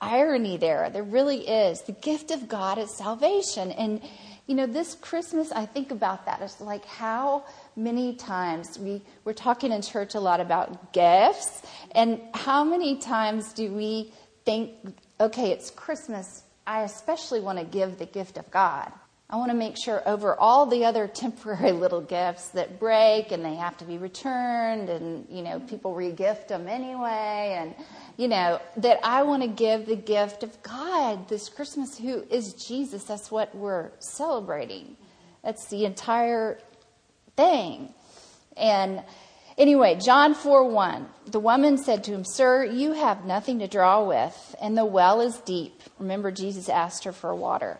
irony 0.00 0.56
there. 0.56 0.88
There 0.90 1.02
really 1.02 1.46
is. 1.46 1.82
The 1.82 1.92
gift 1.92 2.30
of 2.30 2.48
God 2.48 2.78
is 2.78 2.96
salvation. 2.96 3.72
And, 3.72 4.00
you 4.46 4.54
know, 4.54 4.66
this 4.66 4.94
Christmas, 4.94 5.52
I 5.52 5.66
think 5.66 5.90
about 5.90 6.26
that. 6.26 6.40
It's 6.40 6.60
like 6.60 6.84
how 6.86 7.44
many 7.76 8.14
times 8.14 8.78
we, 8.78 9.02
we're 9.24 9.32
talking 9.32 9.72
in 9.72 9.82
church 9.82 10.14
a 10.14 10.20
lot 10.20 10.40
about 10.40 10.92
gifts, 10.92 11.62
and 11.92 12.20
how 12.34 12.64
many 12.64 12.96
times 12.98 13.52
do 13.52 13.70
we 13.72 14.12
think, 14.44 14.72
okay, 15.20 15.50
it's 15.50 15.70
Christmas. 15.70 16.42
I 16.66 16.82
especially 16.82 17.40
want 17.40 17.58
to 17.58 17.64
give 17.64 17.98
the 17.98 18.06
gift 18.06 18.38
of 18.38 18.50
God. 18.50 18.90
I 19.32 19.36
want 19.36 19.52
to 19.52 19.56
make 19.56 19.76
sure 19.76 20.02
over 20.06 20.34
all 20.34 20.66
the 20.66 20.84
other 20.84 21.06
temporary 21.06 21.70
little 21.84 22.00
gifts 22.00 22.48
that 22.48 22.80
break 22.80 23.30
and 23.30 23.44
they 23.44 23.54
have 23.54 23.76
to 23.78 23.84
be 23.84 23.96
returned 23.96 24.88
and, 24.88 25.24
you 25.30 25.42
know, 25.42 25.60
people 25.60 25.94
regift 25.94 26.48
them 26.48 26.66
anyway 26.66 27.56
and, 27.60 27.74
you 28.16 28.26
know, 28.26 28.60
that 28.78 28.98
I 29.04 29.22
want 29.22 29.42
to 29.42 29.48
give 29.48 29.86
the 29.86 29.94
gift 29.94 30.42
of 30.42 30.60
God 30.64 31.28
this 31.28 31.48
Christmas 31.48 31.96
who 31.96 32.24
is 32.28 32.54
Jesus. 32.54 33.04
That's 33.04 33.30
what 33.30 33.54
we're 33.54 33.92
celebrating. 34.00 34.96
That's 35.44 35.68
the 35.68 35.84
entire 35.84 36.58
thing. 37.36 37.94
And 38.56 39.04
anyway, 39.56 39.94
John 39.94 40.34
4 40.34 40.68
1. 40.68 41.06
The 41.26 41.38
woman 41.38 41.78
said 41.78 42.02
to 42.04 42.10
him, 42.10 42.24
Sir, 42.24 42.64
you 42.64 42.94
have 42.94 43.24
nothing 43.24 43.60
to 43.60 43.68
draw 43.68 44.02
with, 44.04 44.56
and 44.60 44.76
the 44.76 44.84
well 44.84 45.20
is 45.20 45.38
deep. 45.38 45.80
Remember, 46.00 46.32
Jesus 46.32 46.68
asked 46.68 47.04
her 47.04 47.12
for 47.12 47.32
water. 47.32 47.78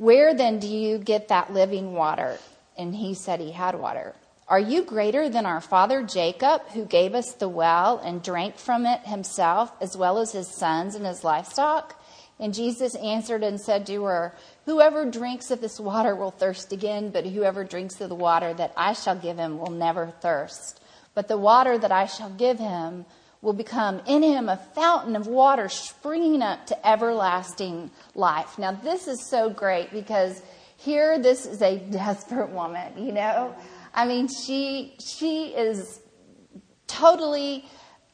Where 0.00 0.32
then 0.32 0.60
do 0.60 0.66
you 0.66 0.96
get 0.96 1.28
that 1.28 1.52
living 1.52 1.92
water? 1.92 2.38
And 2.78 2.94
he 2.94 3.12
said 3.12 3.38
he 3.38 3.52
had 3.52 3.78
water. 3.78 4.14
Are 4.48 4.58
you 4.58 4.82
greater 4.82 5.28
than 5.28 5.44
our 5.44 5.60
father 5.60 6.02
Jacob, 6.02 6.62
who 6.68 6.86
gave 6.86 7.14
us 7.14 7.34
the 7.34 7.50
well 7.50 7.98
and 7.98 8.22
drank 8.22 8.56
from 8.56 8.86
it 8.86 9.00
himself, 9.00 9.70
as 9.78 9.98
well 9.98 10.16
as 10.16 10.32
his 10.32 10.48
sons 10.48 10.94
and 10.94 11.04
his 11.04 11.22
livestock? 11.22 12.02
And 12.38 12.54
Jesus 12.54 12.94
answered 12.94 13.42
and 13.42 13.60
said 13.60 13.86
to 13.88 14.04
her, 14.04 14.34
Whoever 14.64 15.04
drinks 15.04 15.50
of 15.50 15.60
this 15.60 15.78
water 15.78 16.16
will 16.16 16.30
thirst 16.30 16.72
again, 16.72 17.10
but 17.10 17.26
whoever 17.26 17.62
drinks 17.62 18.00
of 18.00 18.08
the 18.08 18.14
water 18.14 18.54
that 18.54 18.72
I 18.78 18.94
shall 18.94 19.16
give 19.16 19.36
him 19.36 19.58
will 19.58 19.70
never 19.70 20.14
thirst. 20.22 20.80
But 21.14 21.28
the 21.28 21.36
water 21.36 21.76
that 21.76 21.92
I 21.92 22.06
shall 22.06 22.30
give 22.30 22.58
him 22.58 23.04
will 23.42 23.52
become 23.52 24.00
in 24.06 24.22
him 24.22 24.48
a 24.48 24.56
fountain 24.56 25.16
of 25.16 25.26
water 25.26 25.68
springing 25.68 26.42
up 26.42 26.66
to 26.66 26.86
everlasting 26.86 27.90
life. 28.14 28.58
Now, 28.58 28.72
this 28.72 29.08
is 29.08 29.28
so 29.28 29.48
great 29.48 29.90
because 29.92 30.42
here 30.76 31.18
this 31.18 31.46
is 31.46 31.62
a 31.62 31.78
desperate 31.90 32.50
woman, 32.50 32.92
you 33.02 33.12
know? 33.12 33.54
I 33.94 34.06
mean, 34.06 34.28
she, 34.28 34.96
she 35.04 35.48
is 35.48 36.00
totally 36.86 37.64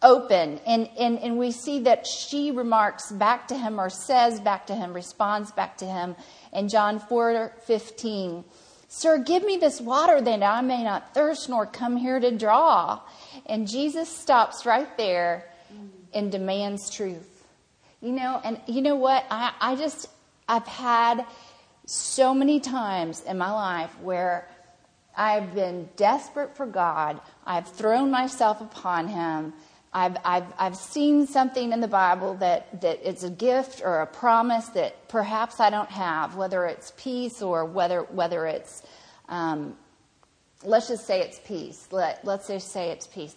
open 0.03 0.61
and, 0.67 0.89
and, 0.99 1.19
and 1.19 1.39
we 1.39 1.51
see 1.51 1.81
that 1.81 2.07
she 2.07 2.51
remarks 2.51 3.11
back 3.11 3.49
to 3.49 3.57
him 3.57 3.81
or 3.81 3.91
says 3.91 4.41
back 4.41 4.67
to 4.67 4.75
him, 4.75 4.93
responds 4.93 5.51
back 5.53 5.79
to 5.79 5.87
him 5.87 6.15
in 6.53 6.69
John 6.69 7.01
4 7.01 7.53
15. 7.67 8.45
Sir, 8.89 9.19
give 9.19 9.43
me 9.43 9.57
this 9.57 9.81
water 9.81 10.21
that 10.21 10.43
I 10.43 10.61
may 10.61 10.85
not 10.85 11.13
thirst 11.13 11.49
nor 11.49 11.67
come 11.67 11.97
here 11.97 12.21
to 12.21 12.31
draw. 12.31 13.01
And 13.47 13.69
Jesus 13.69 14.09
stops 14.09 14.67
right 14.67 14.97
there 14.97 15.45
and 16.13 16.31
demands 16.33 16.91
truth. 16.91 17.47
You 18.01 18.13
know, 18.13 18.41
and 18.45 18.61
you 18.67 18.83
know 18.83 18.97
what? 18.97 19.25
I, 19.31 19.53
I 19.61 19.77
just, 19.77 20.09
I've 20.49 20.67
had 20.67 21.25
so 21.87 22.35
many 22.35 22.61
times 22.61 23.23
in 23.23 23.39
my 23.39 23.51
life 23.51 23.91
where 24.01 24.49
I've 25.17 25.55
been 25.55 25.89
desperate 25.97 26.57
for 26.57 26.67
God. 26.67 27.21
I've 27.47 27.69
thrown 27.69 28.11
myself 28.11 28.61
upon 28.61 29.09
Him. 29.09 29.55
I've, 29.93 30.19
I've, 30.25 30.53
I've 30.59 30.77
seen 30.77 31.27
something 31.27 31.73
in 31.73 31.81
the 31.81 31.89
Bible 31.89 32.35
that, 32.35 32.83
that 32.83 33.01
it's 33.03 33.23
a 33.23 33.31
gift 33.31 33.81
or 33.83 34.03
a 34.03 34.07
promise 34.07 34.69
that 34.71 35.09
perhaps 35.09 35.59
I 35.59 35.71
don't 35.71 35.89
have, 35.89 36.37
whether 36.37 36.67
it's 36.67 36.93
peace 36.99 37.41
or 37.41 37.65
whether, 37.65 38.03
whether 38.03 38.47
it's, 38.47 38.83
um, 39.29 39.75
let's 40.67 40.89
just 40.89 41.07
say 41.07 41.21
it's 41.21 41.39
peace. 41.39 41.89
Let, 41.91 42.25
let's 42.25 42.49
just 42.49 42.71
say 42.71 42.91
it's 42.91 43.07
peace. 43.07 43.35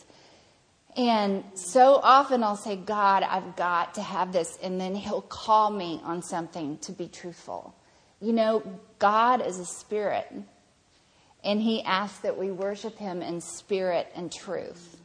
And 0.98 1.44
so 1.54 1.96
often 2.04 2.44
I'll 2.44 2.58
say, 2.58 2.76
God, 2.76 3.24
I've 3.24 3.56
got 3.56 3.94
to 3.96 4.02
have 4.02 4.34
this. 4.34 4.58
And 4.62 4.82
then 4.82 4.96
He'll 4.96 5.22
call 5.22 5.70
me 5.70 6.02
on 6.04 6.22
something 6.22 6.78
to 6.80 6.92
be 6.92 7.08
truthful. 7.08 7.76
You 8.20 8.34
know, 8.34 8.64
God 8.98 9.46
is 9.46 9.60
a 9.60 9.66
spirit. 9.66 10.32
And 11.44 11.62
He 11.62 11.84
asks 11.84 12.20
that 12.20 12.38
we 12.38 12.52
worship 12.52 12.98
Him 12.98 13.22
in 13.22 13.40
spirit 13.40 14.12
and 14.16 14.32
truth. 14.32 15.00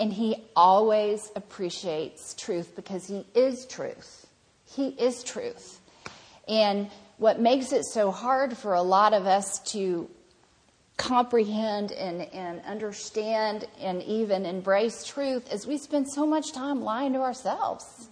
And 0.00 0.10
he 0.10 0.42
always 0.56 1.30
appreciates 1.36 2.32
truth 2.32 2.74
because 2.74 3.06
he 3.06 3.26
is 3.34 3.66
truth. 3.66 4.26
He 4.64 4.88
is 4.88 5.22
truth. 5.22 5.78
And 6.48 6.90
what 7.18 7.38
makes 7.38 7.72
it 7.72 7.84
so 7.84 8.10
hard 8.10 8.56
for 8.56 8.72
a 8.72 8.80
lot 8.80 9.12
of 9.12 9.26
us 9.26 9.58
to 9.72 10.08
comprehend 11.00 11.92
and, 11.92 12.20
and 12.34 12.60
understand 12.66 13.66
and 13.80 14.02
even 14.02 14.44
embrace 14.44 15.02
truth 15.02 15.50
is 15.50 15.66
we 15.66 15.78
spend 15.78 16.06
so 16.06 16.26
much 16.26 16.52
time 16.52 16.82
lying 16.82 17.14
to 17.14 17.20
ourselves. 17.20 18.10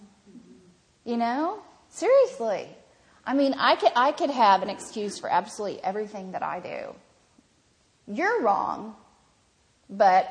You 1.05 1.17
know? 1.17 1.59
Seriously. 1.89 2.67
I 3.25 3.35
mean, 3.35 3.53
I 3.53 3.75
could, 3.75 3.91
I 3.95 4.11
could 4.11 4.31
have 4.31 4.63
an 4.63 4.69
excuse 4.69 5.19
for 5.19 5.29
absolutely 5.29 5.83
everything 5.83 6.31
that 6.31 6.41
I 6.41 6.59
do. 6.59 6.95
You're 8.11 8.41
wrong, 8.41 8.95
but 9.87 10.27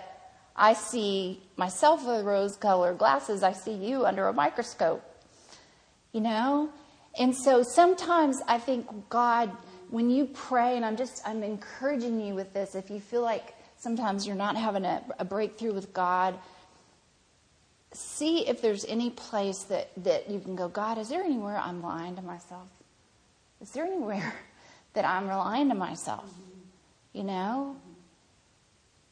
I 0.56 0.72
see 0.72 1.40
myself 1.56 2.04
with 2.04 2.24
rose 2.24 2.56
colored 2.56 2.98
glasses. 2.98 3.44
I 3.44 3.52
see 3.52 3.74
you 3.74 4.04
under 4.04 4.26
a 4.26 4.32
microscope. 4.32 5.04
You 6.12 6.22
know? 6.22 6.70
And 7.16 7.36
so 7.36 7.62
sometimes 7.62 8.40
I 8.48 8.58
think, 8.58 8.88
God, 9.08 9.52
when 9.90 10.10
you 10.10 10.26
pray, 10.26 10.76
and 10.76 10.84
I'm 10.84 10.96
just, 10.96 11.22
I'm 11.26 11.42
encouraging 11.42 12.20
you 12.20 12.34
with 12.34 12.52
this, 12.52 12.74
if 12.74 12.90
you 12.90 13.00
feel 13.00 13.22
like 13.22 13.54
sometimes 13.78 14.26
you're 14.26 14.36
not 14.36 14.56
having 14.56 14.84
a, 14.84 15.02
a 15.18 15.24
breakthrough 15.24 15.72
with 15.72 15.92
God, 15.92 16.38
see 17.92 18.46
if 18.46 18.60
there's 18.60 18.84
any 18.84 19.10
place 19.10 19.64
that, 19.64 19.90
that 20.04 20.30
you 20.30 20.40
can 20.40 20.56
go, 20.56 20.68
God, 20.68 20.98
is 20.98 21.08
there 21.08 21.22
anywhere 21.22 21.56
I'm 21.56 21.82
lying 21.82 22.16
to 22.16 22.22
myself? 22.22 22.68
Is 23.60 23.70
there 23.70 23.84
anywhere 23.84 24.34
that 24.94 25.04
I'm 25.04 25.26
lying 25.26 25.68
to 25.68 25.74
myself? 25.74 26.30
You 27.12 27.24
know? 27.24 27.76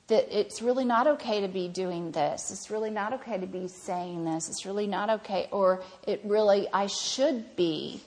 that 0.08 0.28
it's 0.30 0.62
really 0.62 0.84
not 0.84 1.06
okay 1.06 1.40
to 1.40 1.48
be 1.48 1.68
doing 1.68 2.12
this. 2.12 2.50
It's 2.52 2.70
really 2.70 2.90
not 2.90 3.12
okay 3.14 3.38
to 3.38 3.46
be 3.46 3.66
saying 3.66 4.24
this. 4.24 4.48
It's 4.48 4.64
really 4.64 4.86
not 4.86 5.10
okay, 5.10 5.48
or 5.50 5.82
it 6.06 6.20
really, 6.24 6.68
I 6.72 6.86
should 6.86 7.56
be 7.56 8.00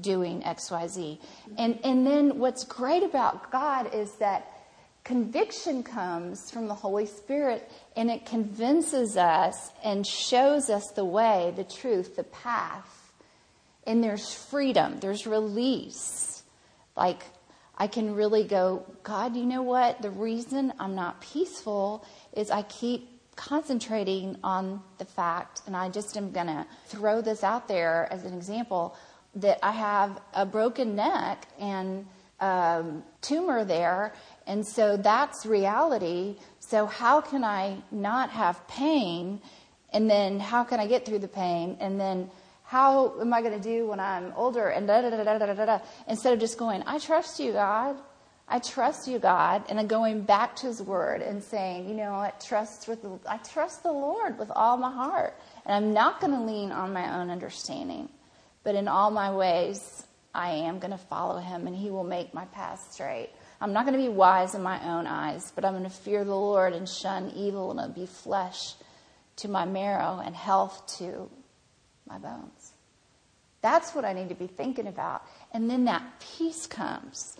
doing 0.00 0.42
XYZ. 0.42 1.18
And, 1.58 1.78
and 1.84 2.06
then 2.06 2.38
what's 2.38 2.64
great 2.64 3.02
about 3.02 3.50
God 3.50 3.94
is 3.94 4.12
that 4.16 4.50
conviction 5.04 5.82
comes 5.82 6.50
from 6.50 6.66
the 6.66 6.74
Holy 6.74 7.06
Spirit 7.06 7.70
and 7.96 8.10
it 8.10 8.26
convinces 8.26 9.16
us 9.16 9.70
and 9.84 10.06
shows 10.06 10.70
us 10.70 10.90
the 10.92 11.04
way, 11.04 11.52
the 11.56 11.64
truth, 11.64 12.16
the 12.16 12.24
path. 12.24 13.12
And 13.86 14.02
there's 14.02 14.34
freedom, 14.34 14.98
there's 15.00 15.26
release. 15.26 16.42
Like, 16.96 17.22
I 17.76 17.86
can 17.86 18.14
really 18.14 18.44
go, 18.44 18.86
God, 19.02 19.36
you 19.36 19.44
know 19.44 19.62
what? 19.62 20.00
The 20.00 20.10
reason 20.10 20.72
I'm 20.78 20.94
not 20.94 21.20
peaceful 21.20 22.04
is 22.32 22.50
I 22.50 22.62
keep 22.62 23.10
concentrating 23.36 24.38
on 24.44 24.80
the 24.98 25.04
fact, 25.04 25.62
and 25.66 25.76
I 25.76 25.88
just 25.88 26.16
am 26.16 26.30
going 26.30 26.46
to 26.46 26.66
throw 26.86 27.20
this 27.20 27.42
out 27.42 27.66
there 27.66 28.08
as 28.12 28.24
an 28.24 28.32
example, 28.32 28.96
that 29.36 29.58
I 29.62 29.72
have 29.72 30.20
a 30.32 30.46
broken 30.46 30.96
neck 30.96 31.46
and 31.58 32.06
um, 32.40 33.02
tumor 33.20 33.64
there, 33.64 34.12
and 34.46 34.66
so 34.66 34.96
that's 34.96 35.46
reality. 35.46 36.36
So, 36.60 36.86
how 36.86 37.20
can 37.20 37.44
I 37.44 37.78
not 37.90 38.30
have 38.30 38.66
pain? 38.68 39.40
And 39.92 40.10
then, 40.10 40.40
how 40.40 40.64
can 40.64 40.80
I 40.80 40.86
get 40.86 41.06
through 41.06 41.20
the 41.20 41.28
pain? 41.28 41.76
And 41.80 42.00
then, 42.00 42.30
how 42.64 43.20
am 43.20 43.32
I 43.32 43.40
going 43.42 43.60
to 43.60 43.62
do 43.62 43.86
when 43.86 44.00
I'm 44.00 44.32
older? 44.36 44.68
And 44.68 44.86
da 44.86 45.00
da 45.02 45.10
da 45.10 45.22
da 45.22 45.38
da 45.38 45.54
da 45.54 45.64
da. 45.64 45.78
Instead 46.08 46.32
of 46.32 46.40
just 46.40 46.58
going, 46.58 46.82
I 46.86 46.98
trust 46.98 47.38
you, 47.38 47.52
God. 47.52 47.96
I 48.46 48.58
trust 48.58 49.08
you, 49.08 49.18
God, 49.18 49.64
and 49.68 49.78
then 49.78 49.86
going 49.86 50.22
back 50.22 50.54
to 50.56 50.66
His 50.66 50.82
Word 50.82 51.22
and 51.22 51.42
saying, 51.42 51.88
you 51.88 51.94
know, 51.94 52.12
I 52.12 52.30
trust 52.46 52.88
with 52.88 53.00
the, 53.00 53.18
I 53.26 53.38
trust 53.38 53.82
the 53.82 53.92
Lord 53.92 54.38
with 54.38 54.50
all 54.54 54.76
my 54.76 54.92
heart, 54.92 55.34
and 55.64 55.74
I'm 55.74 55.94
not 55.94 56.20
going 56.20 56.34
to 56.34 56.40
lean 56.40 56.70
on 56.70 56.92
my 56.92 57.20
own 57.20 57.30
understanding, 57.30 58.10
but 58.64 58.74
in 58.74 58.88
all 58.88 59.10
my 59.10 59.30
ways, 59.30 60.04
I 60.34 60.50
am 60.50 60.80
going 60.80 60.90
to 60.90 60.98
follow 60.98 61.38
Him, 61.38 61.66
and 61.66 61.76
He 61.76 61.90
will 61.90 62.04
make 62.04 62.34
my 62.34 62.46
path 62.46 62.92
straight. 62.92 63.30
I'm 63.60 63.72
not 63.72 63.86
going 63.86 63.96
to 63.98 64.02
be 64.02 64.08
wise 64.08 64.54
in 64.54 64.62
my 64.62 64.82
own 64.84 65.06
eyes, 65.06 65.52
but 65.54 65.64
I'm 65.64 65.74
going 65.74 65.84
to 65.84 65.90
fear 65.90 66.24
the 66.24 66.34
Lord 66.34 66.72
and 66.72 66.88
shun 66.88 67.30
evil, 67.36 67.70
and 67.70 67.78
it'll 67.78 67.92
be 67.92 68.06
flesh 68.06 68.74
to 69.36 69.48
my 69.48 69.64
marrow 69.64 70.20
and 70.24 70.34
health 70.34 70.98
to 70.98 71.30
my 72.08 72.18
bones. 72.18 72.72
That's 73.62 73.94
what 73.94 74.04
I 74.04 74.12
need 74.12 74.28
to 74.28 74.34
be 74.34 74.46
thinking 74.46 74.86
about. 74.86 75.22
And 75.52 75.70
then 75.70 75.86
that 75.86 76.02
peace 76.36 76.66
comes. 76.66 77.36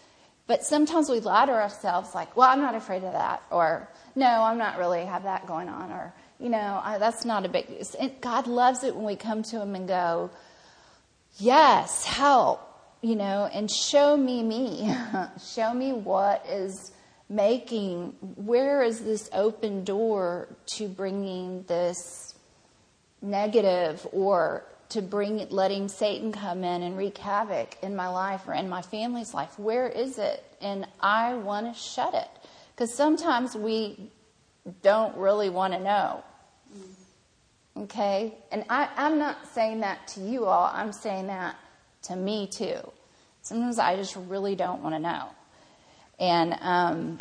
But 0.47 0.64
sometimes 0.64 1.09
we 1.09 1.21
lie 1.21 1.47
to 1.47 1.52
ourselves 1.52 2.14
like, 2.14 2.37
well, 2.37 2.49
I'm 2.49 2.61
not 2.61 2.75
afraid 2.75 3.04
of 3.04 3.12
that. 3.12 3.43
Or, 3.50 3.88
no, 4.14 4.26
I'm 4.26 4.59
not 4.59 4.78
really 4.78 5.04
have 5.04 5.25
that 5.25 5.47
going 5.47 5.69
on. 5.69 5.90
Or, 5.90 6.14
you 6.38 6.49
know, 6.49 6.81
I, 6.83 6.99
that's 6.99 7.25
not 7.25 7.45
a 7.45 7.49
big, 7.49 7.66
God 8.21 8.47
loves 8.47 8.85
it 8.85 8.95
when 8.95 9.04
we 9.04 9.16
come 9.16 9.43
to 9.45 9.61
Him 9.61 9.75
and 9.75 9.87
go, 9.87 10.31
yes, 11.38 12.05
help, 12.05 12.61
you 13.03 13.17
know, 13.17 13.49
and 13.53 13.71
show 13.71 14.17
me 14.17 14.43
me. 14.43 14.95
show 15.55 15.75
me 15.75 15.93
what 15.93 16.45
is 16.49 16.93
making, 17.29 18.14
where 18.37 18.83
is 18.83 19.00
this 19.00 19.29
open 19.33 19.85
door 19.85 20.49
to 20.67 20.88
bringing 20.88 21.64
this 21.64 22.35
negative 23.23 24.07
or 24.12 24.64
to 24.91 25.03
bring 25.03 25.47
letting 25.50 25.88
Satan 25.88 26.31
come 26.31 26.62
in 26.62 26.83
and 26.83 26.97
wreak 26.97 27.19
havoc 27.19 27.76
in 27.83 27.97
my 27.97 28.09
life 28.09 28.47
or 28.47 28.53
in 28.53 28.69
my 28.69 28.83
family's 28.83 29.35
life? 29.35 29.59
Where 29.59 29.88
is 29.88 30.19
it? 30.19 30.45
And 30.61 30.87
I 31.00 31.35
want 31.35 31.73
to 31.73 31.79
shut 31.79 32.14
it 32.14 32.29
because 32.75 32.95
sometimes 32.95 33.57
we 33.57 34.11
don't 34.83 35.17
really 35.17 35.50
want 35.50 35.73
to 35.73 35.81
know. 35.81 36.23
Okay? 37.76 38.35
And 38.52 38.64
I, 38.69 38.88
I'm 38.97 39.19
not 39.19 39.49
saying 39.52 39.81
that 39.81 40.07
to 40.09 40.21
you 40.21 40.47
all, 40.47 40.71
I'm 40.73 40.93
saying 40.93 41.26
that 41.28 41.57
to 42.04 42.16
me 42.16 42.47
too. 42.47 42.78
Sometimes 43.43 43.78
I 43.78 43.97
just 43.97 44.16
really 44.16 44.54
don't 44.54 44.83
want 44.83 44.95
to 44.95 44.99
know. 44.99 45.28
And 46.19 46.57
um, 46.61 47.19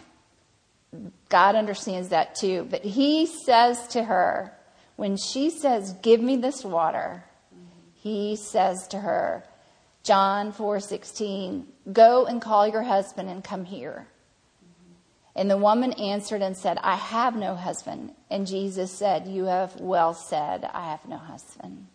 God 1.30 1.56
understands 1.56 2.10
that 2.10 2.36
too. 2.36 2.68
But 2.70 2.84
He 2.84 3.26
says 3.26 3.88
to 3.90 4.04
her, 4.04 4.54
when 4.96 5.18
she 5.18 5.50
says, 5.50 5.94
Give 6.02 6.22
me 6.22 6.38
this 6.38 6.64
water, 6.64 7.24
he 8.04 8.36
says 8.36 8.88
to 8.90 9.00
her, 9.00 9.46
John 10.04 10.52
4:16, 10.52 11.66
"Go 11.94 12.26
and 12.26 12.42
call 12.42 12.68
your 12.68 12.84
husband 12.84 13.30
and 13.30 13.42
come 13.42 13.64
here." 13.64 14.08
And 15.36 15.50
the 15.50 15.58
woman 15.58 15.94
answered 15.94 16.42
and 16.42 16.56
said, 16.56 16.78
I 16.82 16.96
have 16.96 17.36
no 17.36 17.56
husband. 17.56 18.12
And 18.30 18.46
Jesus 18.46 18.92
said, 18.92 19.28
You 19.28 19.46
have 19.46 19.80
well 19.80 20.14
said, 20.14 20.64
I 20.64 20.92
have 20.92 21.08
no 21.08 21.18
husband. 21.18 21.88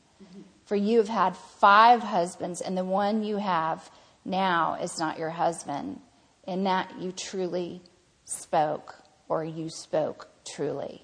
For 0.64 0.76
you 0.76 0.98
have 0.98 1.08
had 1.08 1.36
five 1.36 2.02
husbands, 2.02 2.60
and 2.60 2.76
the 2.76 2.84
one 2.84 3.24
you 3.24 3.38
have 3.38 3.90
now 4.24 4.76
is 4.82 4.98
not 4.98 5.18
your 5.18 5.30
husband. 5.30 6.00
In 6.46 6.64
that 6.64 7.00
you 7.00 7.12
truly 7.12 7.82
spoke, 8.24 8.94
or 9.28 9.44
you 9.44 9.70
spoke 9.70 10.28
truly. 10.44 11.00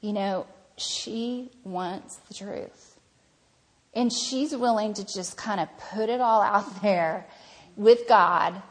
You 0.00 0.12
know, 0.12 0.46
she 0.76 1.50
wants 1.64 2.16
the 2.28 2.34
truth. 2.34 2.98
And 3.94 4.10
she's 4.10 4.56
willing 4.56 4.94
to 4.94 5.04
just 5.04 5.36
kind 5.36 5.60
of 5.60 5.68
put 5.92 6.08
it 6.08 6.20
all 6.20 6.40
out 6.40 6.82
there 6.82 7.26
with 7.76 8.08
God, 8.08 8.62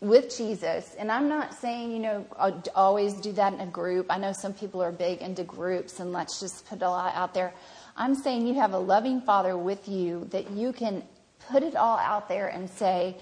with 0.00 0.36
Jesus. 0.36 0.94
And 0.98 1.10
I'm 1.10 1.28
not 1.28 1.54
saying, 1.54 1.92
you 1.92 1.98
know, 1.98 2.26
uh, 2.36 2.52
always 2.74 3.14
do 3.14 3.32
that 3.32 3.52
in 3.52 3.60
a 3.60 3.66
group. 3.66 4.06
I 4.10 4.18
know 4.18 4.32
some 4.32 4.54
people 4.54 4.82
are 4.82 4.92
big 4.92 5.20
into 5.20 5.44
groups 5.44 6.00
and 6.00 6.12
let's 6.12 6.40
just 6.40 6.66
put 6.66 6.76
it 6.76 6.82
all 6.82 6.94
out 6.94 7.34
there. 7.34 7.52
I'm 7.96 8.14
saying 8.14 8.46
you 8.46 8.54
have 8.54 8.72
a 8.72 8.78
loving 8.78 9.20
Father 9.20 9.56
with 9.56 9.88
you 9.88 10.26
that 10.30 10.50
you 10.52 10.72
can 10.72 11.02
put 11.50 11.62
it 11.62 11.74
all 11.74 11.98
out 11.98 12.28
there 12.28 12.46
and 12.46 12.70
say, 12.70 13.16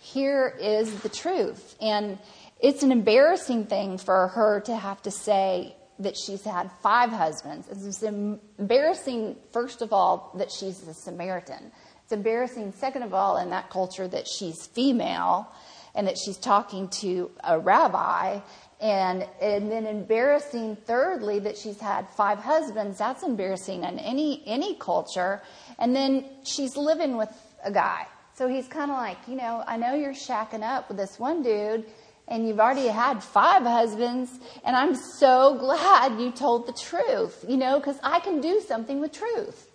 here 0.00 0.56
is 0.60 1.00
the 1.00 1.08
truth. 1.08 1.76
And 1.80 2.18
it's 2.60 2.82
an 2.82 2.90
embarrassing 2.90 3.66
thing 3.66 3.98
for 3.98 4.28
her 4.28 4.60
to 4.62 4.76
have 4.76 5.02
to 5.02 5.10
say, 5.10 5.76
that 5.98 6.16
she's 6.16 6.44
had 6.44 6.70
five 6.82 7.10
husbands. 7.10 7.68
It's 7.70 8.02
embarrassing, 8.02 9.36
first 9.52 9.82
of 9.82 9.92
all, 9.92 10.32
that 10.36 10.50
she's 10.52 10.86
a 10.86 10.94
Samaritan. 10.94 11.72
It's 12.02 12.12
embarrassing, 12.12 12.72
second 12.72 13.02
of 13.02 13.14
all, 13.14 13.38
in 13.38 13.50
that 13.50 13.70
culture 13.70 14.06
that 14.06 14.28
she's 14.28 14.66
female 14.66 15.50
and 15.96 16.06
that 16.06 16.16
she's 16.16 16.36
talking 16.36 16.88
to 17.00 17.30
a 17.42 17.58
rabbi. 17.58 18.40
And, 18.78 19.26
and 19.40 19.72
then 19.72 19.86
embarrassing, 19.86 20.76
thirdly, 20.76 21.38
that 21.40 21.56
she's 21.56 21.80
had 21.80 22.08
five 22.10 22.38
husbands. 22.38 22.98
That's 22.98 23.22
embarrassing 23.22 23.84
in 23.84 23.98
any, 23.98 24.42
any 24.46 24.74
culture. 24.74 25.42
And 25.78 25.96
then 25.96 26.26
she's 26.44 26.76
living 26.76 27.16
with 27.16 27.30
a 27.64 27.72
guy. 27.72 28.06
So 28.34 28.46
he's 28.46 28.68
kind 28.68 28.90
of 28.90 28.98
like, 28.98 29.16
you 29.26 29.34
know, 29.34 29.64
I 29.66 29.78
know 29.78 29.94
you're 29.94 30.12
shacking 30.12 30.62
up 30.62 30.88
with 30.88 30.98
this 30.98 31.18
one 31.18 31.42
dude 31.42 31.86
and 32.28 32.46
you've 32.46 32.60
already 32.60 32.88
had 32.88 33.22
five 33.22 33.62
husbands, 33.62 34.30
and 34.64 34.74
I'm 34.74 34.94
so 34.94 35.56
glad 35.58 36.20
you 36.20 36.32
told 36.32 36.66
the 36.66 36.72
truth, 36.72 37.44
you 37.48 37.56
know, 37.56 37.78
because 37.78 37.98
I 38.02 38.20
can 38.20 38.40
do 38.40 38.60
something 38.66 39.00
with 39.00 39.12
truth. 39.12 39.70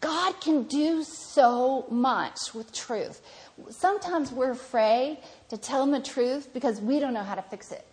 God 0.00 0.40
can 0.40 0.64
do 0.64 1.04
so 1.04 1.86
much 1.90 2.54
with 2.54 2.72
truth. 2.72 3.20
Sometimes 3.70 4.32
we're 4.32 4.50
afraid 4.50 5.18
to 5.48 5.56
tell 5.56 5.80
them 5.80 5.90
the 5.90 6.06
truth 6.06 6.52
because 6.52 6.80
we 6.80 7.00
don't 7.00 7.14
know 7.14 7.22
how 7.22 7.34
to 7.34 7.42
fix 7.42 7.72
it. 7.72 7.86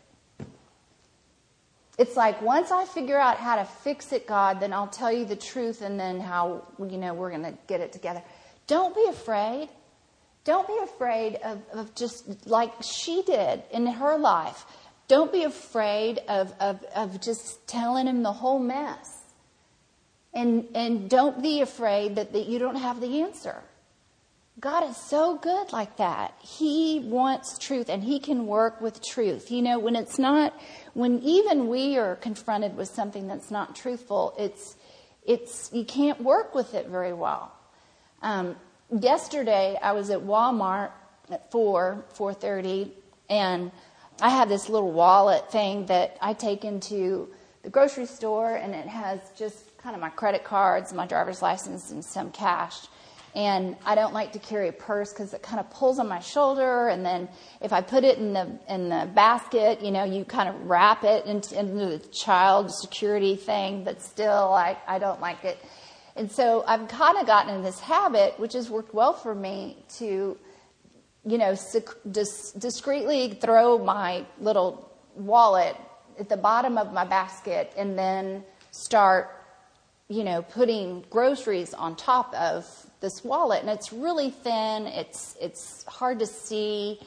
It's 1.98 2.16
like 2.16 2.42
once 2.42 2.72
I 2.72 2.86
figure 2.86 3.20
out 3.20 3.38
how 3.38 3.58
to 3.58 3.66
fix 3.66 4.14
it, 4.14 4.26
God, 4.26 4.62
then 4.62 4.72
I'll 4.72 4.88
tell 4.88 5.12
you 5.12 5.26
the 5.26 5.36
truth 5.36 5.82
and 5.82 6.00
then 6.00 6.22
how, 6.22 6.66
you 6.80 6.98
know, 6.98 7.14
we're 7.14 7.30
going 7.30 7.44
to 7.44 7.58
get 7.68 7.82
it 7.82 7.92
together. 7.92 8.24
Don't 8.68 8.96
be 8.96 9.06
afraid. 9.10 9.68
Don't 10.46 10.66
be 10.66 10.78
afraid 10.82 11.36
of, 11.44 11.62
of 11.74 11.94
just 11.96 12.48
like 12.48 12.72
she 12.82 13.22
did 13.24 13.64
in 13.72 13.86
her 13.86 14.18
life. 14.18 14.66
Don't 15.10 15.32
be 15.32 15.44
afraid 15.44 16.20
of, 16.30 16.54
of, 16.62 16.84
of 16.96 17.20
just 17.20 17.68
telling 17.68 18.08
him 18.08 18.24
the 18.24 18.32
whole 18.32 18.60
mess. 18.60 19.18
And, 20.34 20.68
and 20.76 21.10
don't 21.10 21.42
be 21.42 21.62
afraid 21.62 22.16
that, 22.16 22.32
that 22.32 22.46
you 22.46 22.60
don't 22.60 22.78
have 22.78 23.02
the 23.02 23.24
answer. 23.24 23.62
God 24.60 24.90
is 24.90 24.98
so 24.98 25.38
good 25.38 25.72
like 25.72 25.98
that. 25.98 26.34
He 26.40 27.00
wants 27.06 27.58
truth 27.58 27.88
and 27.88 28.04
He 28.04 28.20
can 28.20 28.46
work 28.46 28.82
with 28.82 29.02
truth. 29.02 29.52
You 29.52 29.62
know, 29.62 29.80
when 29.80 29.96
it's 29.96 30.20
not, 30.20 30.54
when 30.94 31.20
even 31.20 31.68
we 31.68 31.98
are 31.98 32.16
confronted 32.18 32.76
with 32.76 32.90
something 32.90 33.28
that's 33.28 33.52
not 33.52 33.76
truthful, 33.76 34.34
it's, 34.38 34.76
it's, 35.26 35.70
you 35.72 35.86
can't 35.86 36.22
work 36.22 36.56
with 36.56 36.74
it 36.74 36.88
very 36.88 37.14
well. 37.14 37.54
Um, 38.22 38.58
yesterday 39.00 39.78
I 39.82 39.94
was 39.94 40.10
at 40.10 40.22
Walmart 40.22 40.92
at 41.30 41.52
4, 41.52 42.04
4.30, 42.14 42.92
and 43.30 43.72
I 44.20 44.30
have 44.30 44.50
this 44.50 44.68
little 44.68 44.92
wallet 44.92 45.50
thing 45.52 45.86
that 45.86 46.18
I 46.22 46.34
take 46.34 46.66
into 46.66 47.30
the 47.64 47.70
grocery 47.70 48.08
store, 48.08 48.56
and 48.56 48.74
it 48.76 48.88
has 48.88 49.20
just 49.38 49.78
kind 49.78 49.96
of 49.96 50.02
my 50.02 50.10
credit 50.10 50.44
cards, 50.44 50.92
my 50.92 51.08
driver's 51.08 51.42
license, 51.42 51.92
and 51.92 52.04
some 52.04 52.32
cash. 52.32 52.88
And 53.36 53.76
I 53.86 53.96
don't 53.96 54.14
like 54.14 54.32
to 54.34 54.40
carry 54.40 54.70
a 54.70 54.74
purse 54.74 55.14
because 55.14 55.34
it 55.34 55.44
kind 55.44 55.60
of 55.60 55.70
pulls 55.70 56.00
on 56.00 56.08
my 56.08 56.20
shoulder. 56.20 56.88
And 56.88 57.06
then 57.06 57.30
if 57.62 57.72
I 57.72 57.82
put 57.82 58.04
it 58.04 58.18
in 58.18 58.34
the 58.34 58.60
in 58.68 58.90
the 58.90 59.10
basket, 59.14 59.82
you 59.82 59.92
know, 59.92 60.04
you 60.04 60.26
kind 60.26 60.50
of 60.50 60.56
wrap 60.68 61.04
it 61.04 61.26
into, 61.26 61.60
into 61.60 61.98
the 61.98 62.00
child 62.12 62.74
security 62.74 63.36
thing. 63.36 63.84
But 63.84 64.02
still, 64.02 64.54
I 64.54 64.78
I 64.88 65.00
don't 65.00 65.22
like 65.22 65.46
it. 65.46 65.58
And 66.16 66.32
so 66.32 66.64
I've 66.68 66.88
kind 66.88 67.18
of 67.18 67.28
gotten 67.28 67.54
in 67.56 67.64
this 67.64 67.80
habit, 67.80 68.40
which 68.40 68.54
has 68.54 68.70
worked 68.70 68.94
well 68.94 69.14
for 69.14 69.34
me, 69.34 69.78
to 69.98 70.38
you 71.26 71.38
know, 71.38 71.56
dis- 72.10 72.52
discreetly 72.54 73.38
throw 73.42 73.78
my 73.78 74.26
little 74.40 74.90
wallet 75.16 75.76
at 76.20 76.30
the 76.30 76.38
bottom 76.38 76.78
of 76.78 76.94
my 76.94 77.06
basket 77.06 77.72
and 77.78 77.98
then 77.98 78.44
start, 78.72 79.30
you 80.08 80.24
know, 80.24 80.42
putting 80.42 81.04
groceries 81.10 81.74
on 81.74 81.96
top 81.96 82.34
of 82.34 82.66
this 83.02 83.24
wallet. 83.24 83.62
And 83.62 83.70
it's 83.70 83.94
really 83.94 84.30
thin. 84.30 84.88
It's, 84.88 85.36
it's 85.40 85.84
hard 85.86 86.20
to 86.20 86.26
see. 86.26 87.00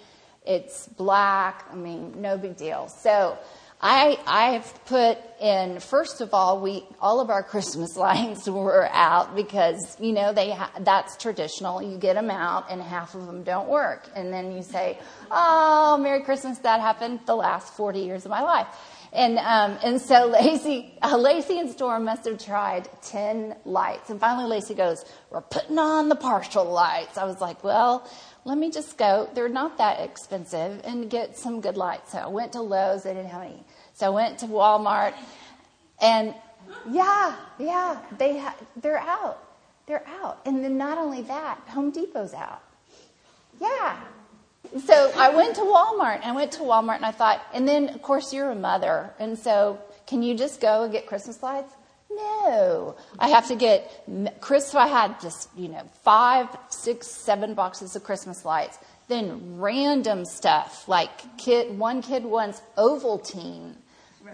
It's 0.47 0.89
black. 0.89 1.67
I 1.71 1.75
mean, 1.75 2.21
no 2.21 2.37
big 2.37 2.57
deal. 2.57 2.89
So 2.89 3.39
I, 3.85 4.17
I've 4.27 4.85
put 4.85 5.19
in, 5.41 5.81
first 5.81 6.21
of 6.21 6.33
all, 6.35 6.61
we, 6.61 6.85
all 7.01 7.21
of 7.21 7.31
our 7.31 7.43
Christmas 7.53 7.97
lights 7.97 8.49
were 8.49 8.89
out 8.93 9.35
because, 9.35 9.97
you 10.01 10.13
know, 10.13 10.33
they, 10.33 10.53
ha- 10.53 10.71
that's 10.81 11.17
traditional. 11.17 11.83
You 11.83 11.99
get 11.99 12.15
them 12.15 12.31
out 12.31 12.71
and 12.71 12.81
half 12.81 13.17
of 13.17 13.27
them 13.27 13.43
don't 13.43 13.69
work. 13.69 14.09
And 14.15 14.33
then 14.33 14.53
you 14.53 14.63
say, 14.63 14.99
oh, 15.31 15.99
Merry 16.01 16.23
Christmas. 16.23 16.59
That 16.59 16.81
happened 16.81 17.21
the 17.27 17.35
last 17.35 17.75
40 17.75 18.01
years 18.01 18.25
of 18.25 18.31
my 18.31 18.43
life. 18.43 18.69
And, 19.13 19.39
um, 19.39 19.79
and 19.85 20.01
so 20.01 20.27
Lacey, 20.27 20.95
uh, 21.03 21.17
Lacey 21.17 21.59
and 21.59 21.71
Storm 21.71 22.05
must 22.05 22.25
have 22.25 22.43
tried 22.43 22.89
10 23.03 23.57
lights. 23.65 24.09
And 24.11 24.19
finally 24.19 24.49
Lacey 24.49 24.75
goes, 24.75 25.05
we're 25.31 25.43
putting 25.43 25.79
on 25.79 26.09
the 26.09 26.17
partial 26.17 26.65
lights. 26.65 27.19
I 27.19 27.25
was 27.25 27.41
like, 27.41 27.63
well, 27.63 28.09
let 28.45 28.59
me 28.59 28.71
just 28.71 28.97
go. 28.97 29.29
They're 29.35 29.49
not 29.49 29.79
that 29.79 30.01
expensive 30.01 30.81
and 30.85 31.11
get 31.11 31.37
some 31.37 31.61
good 31.61 31.77
lights. 31.77 32.13
So 32.13 32.19
I 32.19 32.27
went 32.29 32.53
to 32.53 32.61
Lowe's. 32.63 33.03
They 33.03 33.15
didn't 33.15 33.31
have 33.31 33.43
any. 33.43 33.63
So 33.95 34.07
I 34.07 34.11
went 34.11 34.39
to 34.39 34.47
Walmart, 34.47 35.15
and 36.01 36.35
yeah, 36.91 37.37
yeah, 37.59 37.99
they 38.19 38.39
ha- 38.39 38.57
they're 38.77 38.99
out, 38.99 39.39
they're 39.87 40.07
out. 40.07 40.41
And 40.47 40.65
then 40.65 40.79
not 40.79 40.99
only 40.99 41.23
that, 41.23 41.59
Home 41.69 41.93
Depot's 41.93 42.35
out. 42.35 42.63
Yeah. 43.61 44.01
So 44.87 45.13
I 45.17 45.35
went 45.35 45.57
to 45.57 45.63
Walmart. 45.63 46.17
and 46.17 46.25
I 46.25 46.33
went 46.33 46.53
to 46.53 46.61
Walmart, 46.61 46.97
and 46.97 47.07
I 47.07 47.13
thought, 47.13 47.43
and 47.53 47.67
then 47.67 47.89
of 47.91 48.03
course 48.03 48.33
you're 48.33 48.51
a 48.51 48.55
mother, 48.55 49.13
and 49.19 49.39
so 49.39 49.79
can 50.07 50.23
you 50.23 50.37
just 50.37 50.61
go 50.61 50.85
and 50.85 50.93
get 50.93 51.07
Christmas 51.07 51.43
lights? 51.43 51.73
No, 52.11 52.97
I 53.19 53.29
have 53.29 53.49
to 53.49 53.57
get 53.57 53.91
Chris. 54.41 54.75
I 54.75 54.87
had 54.87 55.21
just 55.21 55.49
you 55.57 55.69
know 55.69 55.83
five, 56.03 56.49
six, 56.69 57.07
seven 57.09 57.55
boxes 57.55 57.97
of 57.97 58.05
Christmas 58.05 58.45
lights. 58.45 58.79
Then 59.09 59.59
random 59.59 60.25
stuff 60.25 60.89
like 60.89 61.39
kid. 61.39 61.79
One 61.79 62.03
kid 62.03 62.25
wants 62.25 62.63
Ovaltine 62.77 63.75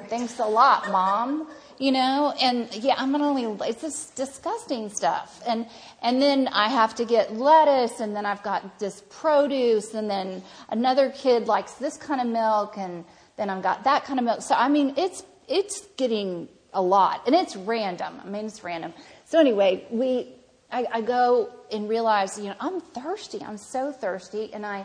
Thanks 0.08 0.38
a 0.38 0.44
lot, 0.44 0.90
mom. 0.90 1.48
You 1.78 1.92
know, 1.92 2.34
and 2.40 2.74
yeah, 2.74 2.94
I'm 2.96 3.12
gonna 3.12 3.28
only, 3.28 3.44
it's 3.68 3.82
just 3.82 4.16
disgusting 4.16 4.90
stuff. 4.90 5.40
And, 5.46 5.66
and 6.02 6.20
then 6.20 6.48
I 6.48 6.68
have 6.68 6.96
to 6.96 7.04
get 7.04 7.34
lettuce 7.34 8.00
and 8.00 8.16
then 8.16 8.26
I've 8.26 8.42
got 8.42 8.80
this 8.80 9.02
produce 9.10 9.94
and 9.94 10.10
then 10.10 10.42
another 10.68 11.10
kid 11.10 11.46
likes 11.46 11.74
this 11.74 11.96
kind 11.96 12.20
of 12.20 12.26
milk 12.26 12.76
and 12.76 13.04
then 13.36 13.48
I've 13.48 13.62
got 13.62 13.84
that 13.84 14.04
kind 14.04 14.18
of 14.18 14.24
milk. 14.24 14.42
So 14.42 14.56
I 14.56 14.68
mean, 14.68 14.94
it's, 14.96 15.22
it's 15.46 15.86
getting 15.96 16.48
a 16.72 16.82
lot 16.82 17.26
and 17.26 17.34
it's 17.36 17.54
random. 17.54 18.20
I 18.24 18.28
mean, 18.28 18.46
it's 18.46 18.64
random. 18.64 18.92
So 19.26 19.38
anyway, 19.38 19.86
we, 19.90 20.32
I, 20.72 20.84
I 20.92 21.00
go 21.00 21.48
and 21.70 21.88
realize, 21.88 22.38
you 22.38 22.46
know, 22.46 22.56
I'm 22.58 22.80
thirsty. 22.80 23.40
I'm 23.40 23.56
so 23.56 23.92
thirsty 23.92 24.52
and 24.52 24.66
I, 24.66 24.84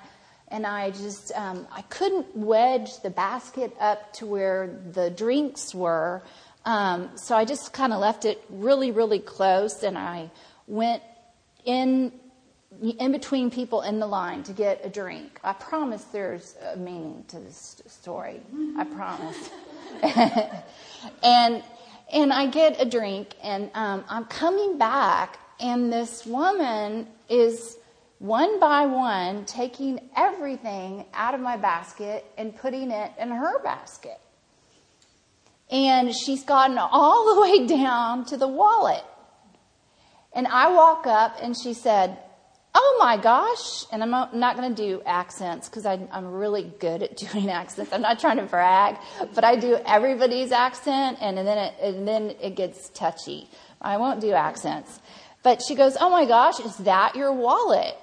and 0.53 0.67
I 0.67 0.91
just 0.91 1.31
um, 1.35 1.67
I 1.71 1.81
couldn't 1.81 2.35
wedge 2.35 3.01
the 3.01 3.09
basket 3.09 3.75
up 3.79 4.13
to 4.13 4.27
where 4.27 4.79
the 4.91 5.09
drinks 5.09 5.73
were, 5.73 6.21
um, 6.65 7.11
so 7.15 7.35
I 7.35 7.45
just 7.45 7.73
kind 7.73 7.93
of 7.93 7.99
left 7.99 8.25
it 8.25 8.43
really 8.49 8.91
really 8.91 9.19
close, 9.19 9.83
and 9.83 9.97
I 9.97 10.31
went 10.67 11.03
in 11.65 12.11
in 12.81 13.11
between 13.11 13.51
people 13.51 13.81
in 13.81 13.99
the 13.99 14.07
line 14.07 14.43
to 14.43 14.53
get 14.53 14.81
a 14.83 14.89
drink. 14.89 15.39
I 15.43 15.53
promise 15.53 16.03
there's 16.05 16.55
a 16.73 16.77
meaning 16.77 17.23
to 17.29 17.39
this 17.39 17.81
story. 17.87 18.41
I 18.77 18.83
promise. 18.83 19.49
and 21.23 21.63
and 22.11 22.31
I 22.31 22.47
get 22.47 22.79
a 22.79 22.85
drink, 22.85 23.35
and 23.41 23.71
um, 23.73 24.03
I'm 24.07 24.25
coming 24.25 24.77
back, 24.77 25.39
and 25.59 25.91
this 25.91 26.25
woman 26.25 27.07
is 27.27 27.77
one 28.19 28.59
by 28.59 28.85
one, 28.85 29.45
taking 29.45 29.99
everything 30.15 31.05
out 31.13 31.33
of 31.33 31.41
my 31.41 31.57
basket 31.57 32.25
and 32.37 32.55
putting 32.55 32.91
it 32.91 33.11
in 33.19 33.29
her 33.29 33.61
basket. 33.63 34.19
And 35.73 36.15
she's 36.15 36.43
gotten 36.43 36.77
all 36.77 37.33
the 37.33 37.41
way 37.41 37.65
down 37.65 38.25
to 38.25 38.37
the 38.37 38.47
wallet. 38.47 39.03
And 40.31 40.45
I 40.45 40.71
walk 40.71 41.07
up 41.07 41.37
and 41.41 41.57
she 41.57 41.73
said, 41.73 42.19
Oh 42.75 42.97
my 42.99 43.17
gosh. 43.17 43.85
And 43.91 44.03
I'm 44.03 44.11
not 44.11 44.55
going 44.55 44.73
to 44.73 44.75
do 44.75 45.01
accents 45.03 45.69
because 45.69 45.85
I'm 45.85 46.25
really 46.27 46.71
good 46.79 47.01
at 47.01 47.17
doing 47.33 47.49
accents. 47.49 47.91
I'm 47.91 48.01
not 48.01 48.19
trying 48.19 48.37
to 48.37 48.43
brag, 48.43 48.97
but 49.33 49.43
I 49.43 49.55
do 49.55 49.79
everybody's 49.83 50.51
accent 50.51 51.17
and 51.21 51.37
then 51.37 51.57
it, 51.57 51.73
and 51.81 52.07
then 52.07 52.35
it 52.39 52.55
gets 52.55 52.89
touchy. 52.89 53.49
I 53.81 53.97
won't 53.97 54.21
do 54.21 54.31
accents. 54.31 54.99
But 55.41 55.63
she 55.67 55.73
goes, 55.73 55.97
Oh 55.99 56.11
my 56.11 56.25
gosh, 56.25 56.59
is 56.59 56.77
that 56.77 57.15
your 57.15 57.33
wallet? 57.33 57.95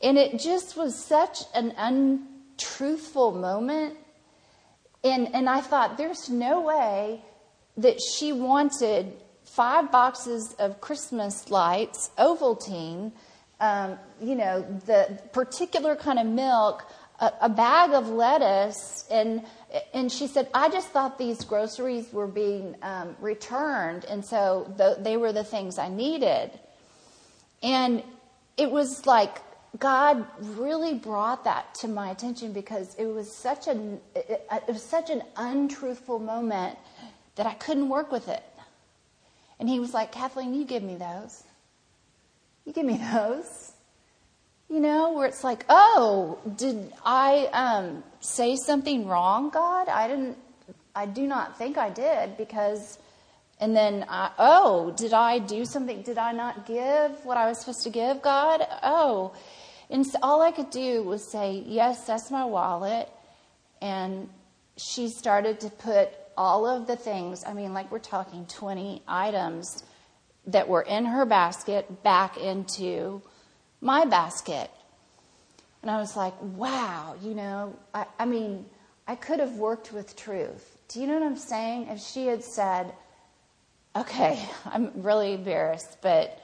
And 0.00 0.16
it 0.16 0.38
just 0.38 0.76
was 0.76 1.04
such 1.04 1.38
an 1.54 1.74
untruthful 1.76 3.32
moment. 3.32 3.96
And, 5.04 5.34
and 5.34 5.48
I 5.48 5.60
thought, 5.60 5.98
there's 5.98 6.30
no 6.30 6.62
way 6.62 7.20
that 7.76 8.00
she 8.00 8.32
wanted 8.32 9.12
five 9.44 9.92
boxes 9.92 10.56
of 10.58 10.80
Christmas 10.80 11.50
lights, 11.50 12.10
Ovaltine, 12.18 13.12
um, 13.60 13.98
you 14.20 14.34
know, 14.34 14.62
the 14.86 15.20
particular 15.32 15.94
kind 15.94 16.18
of 16.18 16.26
milk, 16.26 16.84
a, 17.20 17.32
a, 17.42 17.48
bag 17.48 17.92
of 17.92 18.08
lettuce, 18.08 19.04
and 19.10 19.44
and 19.92 20.10
she 20.10 20.26
said, 20.26 20.48
I 20.52 20.68
just 20.68 20.88
thought 20.88 21.18
these 21.18 21.44
groceries 21.44 22.12
were 22.12 22.26
being 22.26 22.74
um, 22.82 23.16
returned, 23.20 24.04
and 24.06 24.24
so 24.24 24.72
the, 24.76 24.96
they 25.00 25.16
were 25.16 25.32
the 25.32 25.44
things 25.44 25.78
I 25.78 25.88
needed. 25.88 26.50
And 27.62 28.02
it 28.56 28.70
was 28.70 29.06
like 29.06 29.38
God 29.78 30.24
really 30.40 30.94
brought 30.94 31.44
that 31.44 31.74
to 31.76 31.88
my 31.88 32.10
attention 32.10 32.52
because 32.52 32.94
it 32.96 33.06
was 33.06 33.30
such 33.34 33.66
an 33.66 34.00
it, 34.14 34.46
it 34.50 34.72
was 34.72 34.82
such 34.82 35.10
an 35.10 35.22
untruthful 35.36 36.20
moment 36.20 36.78
that 37.36 37.46
I 37.46 37.54
couldn't 37.54 37.88
work 37.88 38.12
with 38.12 38.28
it. 38.28 38.42
And 39.58 39.68
he 39.68 39.80
was 39.80 39.92
like, 39.92 40.12
Kathleen, 40.12 40.54
you 40.54 40.64
give 40.64 40.82
me 40.82 40.96
those. 40.96 41.42
You 42.64 42.72
give 42.72 42.86
me 42.86 43.00
those. 43.12 43.72
You 44.70 44.80
know, 44.80 45.12
where 45.12 45.26
it's 45.26 45.44
like, 45.44 45.64
oh, 45.68 46.38
did 46.56 46.92
I 47.04 47.48
um, 47.52 48.02
say 48.20 48.56
something 48.56 49.06
wrong, 49.06 49.50
God? 49.50 49.88
I 49.88 50.08
didn't. 50.08 50.38
I 50.96 51.06
do 51.06 51.26
not 51.26 51.58
think 51.58 51.76
I 51.78 51.90
did 51.90 52.36
because. 52.36 52.98
And 53.60 53.74
then, 53.74 54.04
I, 54.08 54.32
oh, 54.36 54.92
did 54.96 55.12
I 55.12 55.38
do 55.38 55.64
something? 55.64 56.02
Did 56.02 56.18
I 56.18 56.32
not 56.32 56.66
give 56.66 57.24
what 57.24 57.36
I 57.36 57.48
was 57.48 57.60
supposed 57.60 57.82
to 57.84 57.90
give, 57.90 58.20
God? 58.20 58.66
Oh, 58.82 59.32
and 59.90 60.06
so 60.06 60.18
all 60.22 60.42
I 60.42 60.50
could 60.50 60.70
do 60.70 61.02
was 61.02 61.22
say, 61.22 61.62
Yes, 61.66 62.06
that's 62.06 62.30
my 62.30 62.44
wallet. 62.44 63.08
And 63.80 64.28
she 64.76 65.08
started 65.08 65.60
to 65.60 65.70
put 65.70 66.10
all 66.36 66.66
of 66.66 66.86
the 66.86 66.96
things, 66.96 67.44
I 67.46 67.52
mean, 67.52 67.74
like 67.74 67.90
we're 67.92 67.98
talking 67.98 68.46
20 68.46 69.02
items 69.06 69.84
that 70.46 70.68
were 70.68 70.82
in 70.82 71.04
her 71.04 71.24
basket 71.24 72.02
back 72.02 72.36
into 72.36 73.22
my 73.80 74.04
basket. 74.04 74.70
And 75.82 75.90
I 75.90 75.98
was 75.98 76.16
like, 76.16 76.34
wow, 76.40 77.14
you 77.22 77.34
know, 77.34 77.76
I, 77.94 78.06
I 78.18 78.24
mean, 78.24 78.66
I 79.06 79.14
could 79.14 79.38
have 79.40 79.52
worked 79.52 79.92
with 79.92 80.16
truth. 80.16 80.78
Do 80.88 81.00
you 81.00 81.06
know 81.06 81.14
what 81.14 81.22
I'm 81.22 81.36
saying? 81.36 81.88
If 81.88 82.00
she 82.00 82.26
had 82.26 82.42
said, 82.42 82.92
okay, 83.94 84.42
I'm 84.64 84.90
really 85.02 85.34
embarrassed, 85.34 85.98
but 86.02 86.40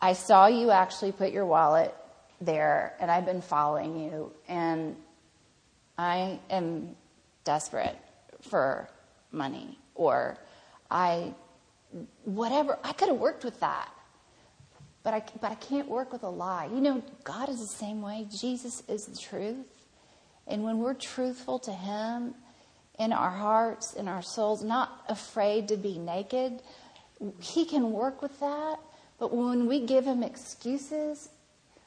I 0.00 0.12
saw 0.12 0.46
you 0.46 0.70
actually 0.70 1.12
put 1.12 1.32
your 1.32 1.46
wallet 1.46 1.94
there 2.44 2.94
and 3.00 3.10
I've 3.10 3.24
been 3.24 3.42
following 3.42 3.98
you 3.98 4.32
and 4.48 4.96
I 5.98 6.38
am 6.50 6.96
desperate 7.44 7.96
for 8.40 8.88
money 9.30 9.78
or 9.94 10.36
I 10.90 11.34
whatever 12.24 12.78
I 12.82 12.92
could 12.92 13.08
have 13.08 13.18
worked 13.18 13.44
with 13.44 13.60
that 13.60 13.92
but 15.02 15.14
I 15.14 15.22
but 15.40 15.50
I 15.50 15.54
can't 15.56 15.88
work 15.88 16.12
with 16.12 16.22
a 16.22 16.28
lie. 16.28 16.66
You 16.66 16.80
know, 16.80 17.02
God 17.24 17.48
is 17.48 17.58
the 17.58 17.66
same 17.66 18.02
way. 18.02 18.26
Jesus 18.30 18.82
is 18.88 19.06
the 19.06 19.16
truth. 19.16 19.66
And 20.46 20.62
when 20.62 20.78
we're 20.78 20.94
truthful 20.94 21.58
to 21.60 21.72
him 21.72 22.34
in 22.98 23.12
our 23.12 23.30
hearts, 23.30 23.94
in 23.94 24.08
our 24.08 24.22
souls, 24.22 24.62
not 24.62 25.04
afraid 25.08 25.68
to 25.68 25.76
be 25.76 25.98
naked, 25.98 26.62
he 27.40 27.64
can 27.64 27.92
work 27.92 28.22
with 28.22 28.38
that. 28.40 28.78
But 29.18 29.34
when 29.34 29.66
we 29.66 29.86
give 29.86 30.04
him 30.04 30.22
excuses 30.22 31.28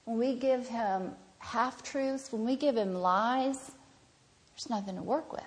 when 0.06 0.18
we 0.18 0.36
give 0.36 0.68
him 0.68 1.12
half 1.40 1.84
truths, 1.84 2.32
when 2.32 2.46
we 2.46 2.56
give 2.56 2.78
him 2.78 2.96
lies, 2.96 3.72
there's 4.54 4.70
nothing 4.70 4.96
to 4.96 5.04
work 5.04 5.32
with. 5.34 5.44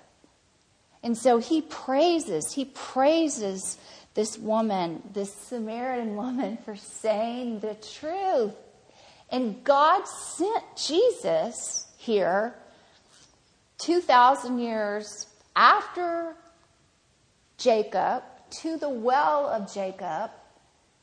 And 1.03 1.17
so 1.17 1.39
he 1.39 1.63
praises, 1.63 2.53
he 2.53 2.65
praises 2.67 3.79
this 4.15 4.37
woman, 4.37 5.03
this 5.13 5.33
Samaritan 5.33 6.17
woman, 6.17 6.59
for 6.65 6.77
saying 6.77 7.61
the 7.61 7.75
truth. 7.75 8.55
And 9.31 9.63
God 9.63 10.07
sent 10.07 10.65
Jesus 10.77 11.87
here 11.97 12.55
2,000 13.79 14.59
years 14.59 15.27
after 15.55 16.35
Jacob 17.59 18.25
to 18.51 18.77
the 18.77 18.89
well 18.89 19.47
of 19.47 19.73
Jacob, 19.73 20.31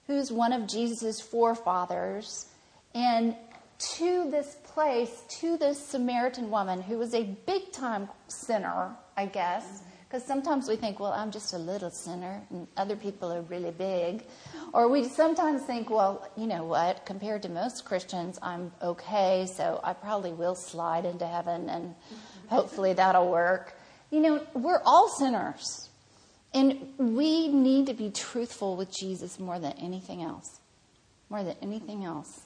who's 0.07 0.31
one 0.31 0.51
of 0.51 0.67
Jesus' 0.67 1.21
forefathers, 1.21 2.47
and 2.93 3.35
to 3.77 4.29
this 4.31 4.55
place, 4.63 5.23
to 5.39 5.57
this 5.57 5.83
Samaritan 5.85 6.49
woman 6.49 6.81
who 6.81 6.97
was 6.97 7.13
a 7.13 7.23
big 7.23 7.71
time 7.71 8.09
sinner, 8.27 8.95
I 9.17 9.25
guess. 9.25 9.65
Mm-hmm. 9.65 9.89
Because 10.07 10.27
sometimes 10.27 10.69
we 10.69 10.75
think, 10.75 10.99
well, 10.99 11.11
I'm 11.11 11.31
just 11.31 11.53
a 11.53 11.57
little 11.57 11.89
sinner, 11.89 12.41
and 12.51 12.67
other 12.77 12.95
people 12.95 13.33
are 13.33 13.41
really 13.41 13.71
big. 13.71 14.23
Or 14.71 14.87
we 14.87 15.03
sometimes 15.09 15.63
think, 15.63 15.89
well, 15.89 16.29
you 16.37 16.45
know 16.45 16.63
what, 16.63 17.05
compared 17.05 17.41
to 17.41 17.49
most 17.49 17.85
Christians, 17.85 18.37
I'm 18.41 18.71
okay, 18.81 19.47
so 19.51 19.81
I 19.83 19.93
probably 19.93 20.31
will 20.31 20.55
slide 20.55 21.05
into 21.05 21.27
heaven, 21.27 21.69
and 21.69 21.89
mm-hmm. 21.89 22.47
hopefully 22.47 22.93
that'll 22.93 23.29
work. 23.29 23.75
You 24.11 24.21
know, 24.21 24.47
we're 24.53 24.81
all 24.85 25.09
sinners. 25.09 25.89
And 26.53 26.93
we 26.97 27.49
need 27.49 27.87
to 27.87 27.93
be 27.93 28.09
truthful 28.09 28.77
with 28.77 28.95
Jesus 28.95 29.39
more 29.39 29.59
than 29.59 29.73
anything 29.73 30.21
else. 30.21 30.61
More 31.29 31.43
than 31.43 31.57
anything 31.61 32.05
else. 32.05 32.44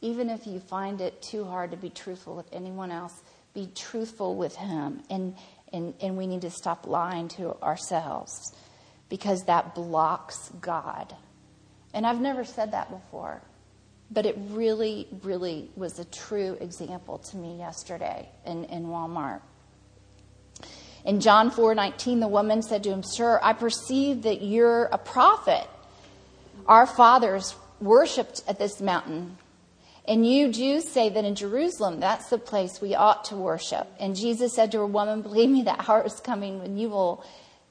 Even 0.00 0.30
if 0.30 0.46
you 0.46 0.60
find 0.60 1.00
it 1.00 1.20
too 1.20 1.44
hard 1.44 1.72
to 1.72 1.76
be 1.76 1.90
truthful 1.90 2.36
with 2.36 2.46
anyone 2.52 2.90
else, 2.90 3.20
be 3.54 3.70
truthful 3.74 4.36
with 4.36 4.54
Him. 4.54 5.02
And, 5.10 5.34
and, 5.72 5.94
and 6.00 6.16
we 6.16 6.26
need 6.26 6.42
to 6.42 6.50
stop 6.50 6.86
lying 6.86 7.28
to 7.30 7.60
ourselves 7.62 8.54
because 9.08 9.44
that 9.44 9.74
blocks 9.74 10.50
God. 10.60 11.14
And 11.94 12.06
I've 12.06 12.20
never 12.20 12.44
said 12.44 12.72
that 12.72 12.90
before, 12.90 13.40
but 14.10 14.26
it 14.26 14.36
really, 14.50 15.08
really 15.22 15.70
was 15.74 15.98
a 15.98 16.04
true 16.04 16.56
example 16.60 17.18
to 17.18 17.36
me 17.36 17.58
yesterday 17.58 18.28
in, 18.44 18.64
in 18.64 18.86
Walmart. 18.86 19.40
In 21.04 21.20
John 21.20 21.50
4:19 21.50 22.20
the 22.20 22.28
woman 22.28 22.60
said 22.60 22.82
to 22.84 22.90
him, 22.90 23.02
"Sir, 23.02 23.40
I 23.42 23.52
perceive 23.52 24.22
that 24.22 24.42
you're 24.42 24.84
a 24.84 24.98
prophet. 24.98 25.66
Our 26.66 26.86
fathers 26.86 27.54
worshiped 27.80 28.42
at 28.46 28.58
this 28.58 28.80
mountain, 28.80 29.38
and 30.08 30.26
you 30.26 30.50
Jews 30.50 30.88
say 30.88 31.08
that 31.10 31.24
in 31.24 31.36
Jerusalem 31.36 32.00
that's 32.00 32.30
the 32.30 32.38
place 32.38 32.80
we 32.80 32.96
ought 32.96 33.26
to 33.26 33.36
worship." 33.36 33.86
And 34.00 34.16
Jesus 34.16 34.54
said 34.54 34.72
to 34.72 34.78
her, 34.78 34.86
"Woman, 34.86 35.22
believe 35.22 35.50
me, 35.50 35.62
that 35.68 35.88
hour 35.88 36.02
is 36.04 36.18
coming 36.18 36.58
when 36.58 36.76
you 36.76 36.88
will 36.88 37.24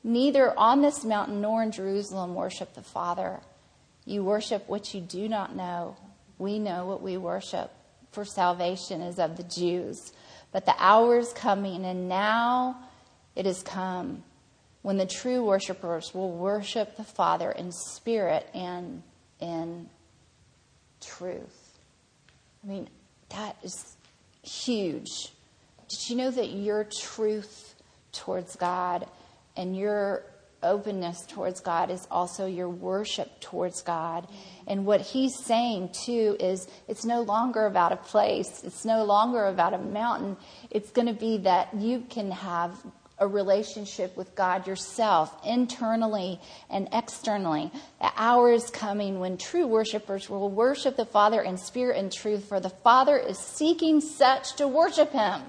neither 0.03 0.57
on 0.57 0.81
this 0.81 1.03
mountain 1.03 1.41
nor 1.41 1.61
in 1.61 1.71
Jerusalem 1.71 2.33
worship 2.33 2.73
the 2.73 2.81
Father. 2.81 3.41
You 4.05 4.23
worship 4.23 4.67
what 4.69 4.93
you 4.93 5.01
do 5.01 5.27
not 5.27 5.55
know. 5.55 5.97
We 6.37 6.59
know 6.59 6.85
what 6.85 7.01
we 7.01 7.17
worship, 7.17 7.71
for 8.11 8.23
salvation 8.23 9.01
is 9.01 9.19
of 9.19 9.35
the 9.35 9.43
Jews. 9.43 10.13
But 10.51 10.65
the 10.65 10.75
hour 10.77 11.17
is 11.17 11.33
coming, 11.33 11.83
and 11.83 12.07
now 12.07 12.77
it 13.35 13.45
has 13.45 13.61
come 13.61 14.23
when 14.81 14.97
the 14.97 15.05
true 15.05 15.43
worshipers 15.43 16.13
will 16.13 16.31
worship 16.31 16.95
the 16.95 17.03
Father 17.03 17.51
in 17.51 17.71
spirit 17.73 18.47
and 18.53 19.03
in 19.41 19.89
truth. 21.01 21.56
I 22.67 22.69
mean, 22.69 22.89
that 23.29 23.55
is 23.63 23.95
huge. 24.43 25.31
Did 25.87 26.09
you 26.09 26.15
know 26.17 26.31
that 26.31 26.49
your 26.49 26.83
truth 26.83 27.75
towards 28.11 28.57
God 28.57 29.07
and 29.55 29.75
your 29.75 30.23
openness 30.63 31.25
towards 31.27 31.59
God 31.59 31.89
is 31.91 32.07
also 32.09 32.45
your 32.45 32.69
worship 32.69 33.39
towards 33.39 33.81
God. 33.81 34.27
And 34.65 34.85
what 34.85 35.01
he's 35.01 35.33
saying 35.45 35.89
too 36.05 36.35
is 36.39 36.67
it's 36.87 37.05
no 37.05 37.21
longer 37.21 37.65
about 37.65 37.91
a 37.91 37.97
place, 37.97 38.63
it's 38.63 38.85
no 38.85 39.03
longer 39.03 39.45
about 39.45 39.73
a 39.73 39.77
mountain. 39.77 40.37
It's 40.71 40.91
going 40.91 41.07
to 41.07 41.13
be 41.13 41.37
that 41.39 41.73
you 41.75 42.03
can 42.09 42.31
have 42.31 42.73
a 43.19 43.27
relationship 43.27 44.15
with 44.15 44.35
God 44.35 44.67
yourself, 44.67 45.35
internally 45.45 46.39
and 46.69 46.87
externally. 46.91 47.71
The 47.99 48.11
hour 48.15 48.51
is 48.51 48.69
coming 48.69 49.19
when 49.19 49.37
true 49.37 49.65
worshipers 49.65 50.29
will 50.29 50.49
worship 50.49 50.97
the 50.97 51.05
Father 51.05 51.41
in 51.41 51.57
spirit 51.57 51.97
and 51.97 52.11
truth, 52.11 52.45
for 52.45 52.59
the 52.59 52.69
Father 52.69 53.17
is 53.17 53.39
seeking 53.39 54.01
such 54.01 54.55
to 54.57 54.67
worship 54.67 55.11
Him. 55.11 55.41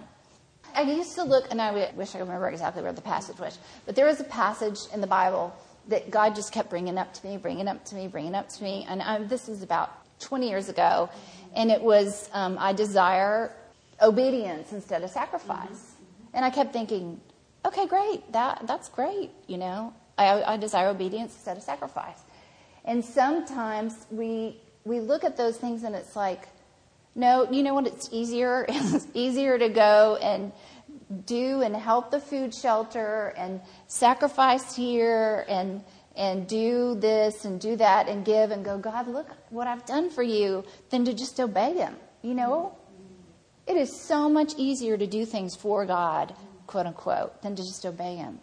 I 0.74 0.82
used 0.82 1.14
to 1.16 1.24
look, 1.24 1.46
and 1.50 1.60
I 1.60 1.90
wish 1.94 2.14
I 2.14 2.20
remember 2.20 2.48
exactly 2.48 2.82
where 2.82 2.92
the 2.92 3.00
passage 3.00 3.38
was, 3.38 3.58
but 3.84 3.96
there 3.96 4.06
was 4.06 4.20
a 4.20 4.24
passage 4.24 4.78
in 4.92 5.00
the 5.00 5.06
Bible 5.06 5.54
that 5.88 6.10
God 6.10 6.34
just 6.34 6.52
kept 6.52 6.70
bringing 6.70 6.98
up 6.98 7.12
to 7.14 7.26
me, 7.26 7.36
bringing 7.36 7.66
up 7.66 7.84
to 7.86 7.94
me, 7.94 8.08
bringing 8.08 8.34
up 8.34 8.48
to 8.50 8.62
me. 8.62 8.86
And 8.88 9.02
I, 9.02 9.18
this 9.24 9.48
was 9.48 9.62
about 9.62 9.90
20 10.20 10.48
years 10.48 10.68
ago. 10.68 11.08
And 11.54 11.70
it 11.70 11.82
was, 11.82 12.28
um, 12.32 12.56
I 12.60 12.72
desire 12.72 13.52
obedience 14.00 14.72
instead 14.72 15.02
of 15.02 15.10
sacrifice. 15.10 15.92
And 16.34 16.44
I 16.44 16.50
kept 16.50 16.72
thinking, 16.72 17.20
okay, 17.64 17.86
great, 17.86 18.32
that, 18.32 18.66
that's 18.66 18.88
great, 18.88 19.30
you 19.46 19.58
know. 19.58 19.94
I, 20.16 20.54
I 20.54 20.56
desire 20.56 20.88
obedience 20.88 21.34
instead 21.34 21.56
of 21.56 21.62
sacrifice. 21.62 22.18
And 22.84 23.04
sometimes 23.04 23.94
we, 24.10 24.60
we 24.84 25.00
look 25.00 25.24
at 25.24 25.36
those 25.36 25.56
things 25.56 25.84
and 25.84 25.94
it's 25.94 26.16
like, 26.16 26.48
no, 27.14 27.50
you 27.50 27.62
know 27.62 27.74
what? 27.74 27.86
It's 27.86 28.08
easier. 28.12 28.64
It's 28.68 29.06
easier 29.14 29.58
to 29.58 29.68
go 29.68 30.16
and 30.22 30.52
do 31.26 31.62
and 31.62 31.74
help 31.74 32.10
the 32.10 32.20
food 32.20 32.54
shelter 32.54 33.34
and 33.36 33.60
sacrifice 33.86 34.76
here 34.76 35.44
and 35.48 35.82
and 36.18 36.48
do 36.48 36.96
this 36.96 37.44
and 37.44 37.60
do 37.60 37.76
that 37.76 38.08
and 38.08 38.24
give 38.24 38.50
and 38.50 38.64
go, 38.64 38.76
God, 38.76 39.06
look 39.06 39.28
what 39.50 39.68
I've 39.68 39.86
done 39.86 40.10
for 40.10 40.22
you, 40.22 40.64
than 40.90 41.04
to 41.04 41.14
just 41.14 41.38
obey 41.38 41.74
Him. 41.74 41.94
You 42.22 42.34
know, 42.34 42.76
it 43.68 43.76
is 43.76 44.00
so 44.02 44.28
much 44.28 44.52
easier 44.56 44.96
to 44.96 45.06
do 45.06 45.24
things 45.24 45.54
for 45.54 45.86
God, 45.86 46.34
quote 46.68 46.86
unquote, 46.86 47.42
than 47.42 47.56
to 47.56 47.62
just 47.62 47.84
obey 47.84 48.14
Him. 48.14 48.38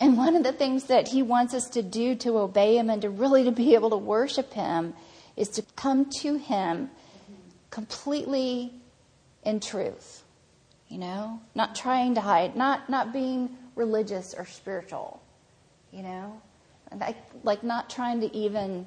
And 0.00 0.16
one 0.16 0.34
of 0.34 0.42
the 0.42 0.52
things 0.52 0.84
that 0.84 1.06
He 1.08 1.22
wants 1.22 1.54
us 1.54 1.68
to 1.70 1.82
do 1.82 2.16
to 2.16 2.38
obey 2.38 2.76
Him 2.76 2.90
and 2.90 3.02
to 3.02 3.10
really 3.10 3.44
to 3.44 3.52
be 3.52 3.74
able 3.74 3.90
to 3.90 3.96
worship 3.96 4.52
Him 4.52 4.94
is 5.36 5.48
to 5.50 5.62
come 5.76 6.10
to 6.22 6.36
Him 6.36 6.90
completely 7.70 8.72
in 9.44 9.60
truth. 9.60 10.24
You 10.88 10.98
know, 10.98 11.40
not 11.54 11.74
trying 11.74 12.14
to 12.14 12.20
hide, 12.20 12.56
not 12.56 12.88
not 12.88 13.12
being 13.12 13.56
religious 13.74 14.34
or 14.36 14.46
spiritual. 14.46 15.22
You 15.92 16.02
know, 16.02 16.40
like 16.98 17.18
like 17.44 17.62
not 17.62 17.90
trying 17.90 18.20
to 18.22 18.34
even. 18.34 18.86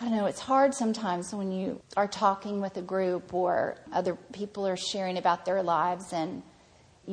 I 0.00 0.04
don't 0.04 0.16
know. 0.16 0.26
It's 0.26 0.40
hard 0.40 0.72
sometimes 0.72 1.34
when 1.34 1.52
you 1.52 1.82
are 1.94 2.08
talking 2.08 2.62
with 2.62 2.74
a 2.78 2.82
group 2.82 3.34
or 3.34 3.76
other 3.92 4.16
people 4.32 4.66
are 4.66 4.76
sharing 4.76 5.18
about 5.18 5.44
their 5.44 5.62
lives, 5.62 6.14
and 6.14 6.42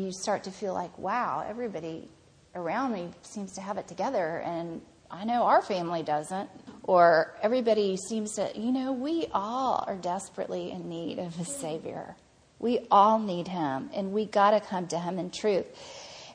you 0.04 0.12
start 0.12 0.44
to 0.44 0.52
feel 0.52 0.74
like, 0.74 0.98
wow, 0.98 1.46
everybody 1.48 2.10
around 2.56 2.94
me 2.94 3.10
seems 3.22 3.54
to 3.54 3.62
have 3.62 3.78
it 3.78 3.88
together, 3.88 4.42
and 4.46 4.82
I 5.10 5.26
know 5.26 5.44
our 5.44 5.62
family 5.62 6.04
doesn't 6.04 6.50
or 6.84 7.36
everybody 7.42 7.98
seems 7.98 8.36
to, 8.36 8.50
you 8.56 8.72
know, 8.72 8.94
we 8.94 9.28
all 9.34 9.84
are 9.88 9.96
desperately 9.96 10.72
in 10.72 10.90
need 10.90 11.20
of 11.20 11.40
a 11.40 11.46
Savior. 11.46 12.16
We 12.60 12.88
all 12.90 13.20
need 13.20 13.48
Him, 13.48 13.90
and 13.94 14.14
we 14.14 14.26
got 14.26 14.52
to 14.52 14.62
come 14.62 14.88
to 14.88 15.00
Him 15.00 15.20
in 15.20 15.30
truth. 15.30 15.66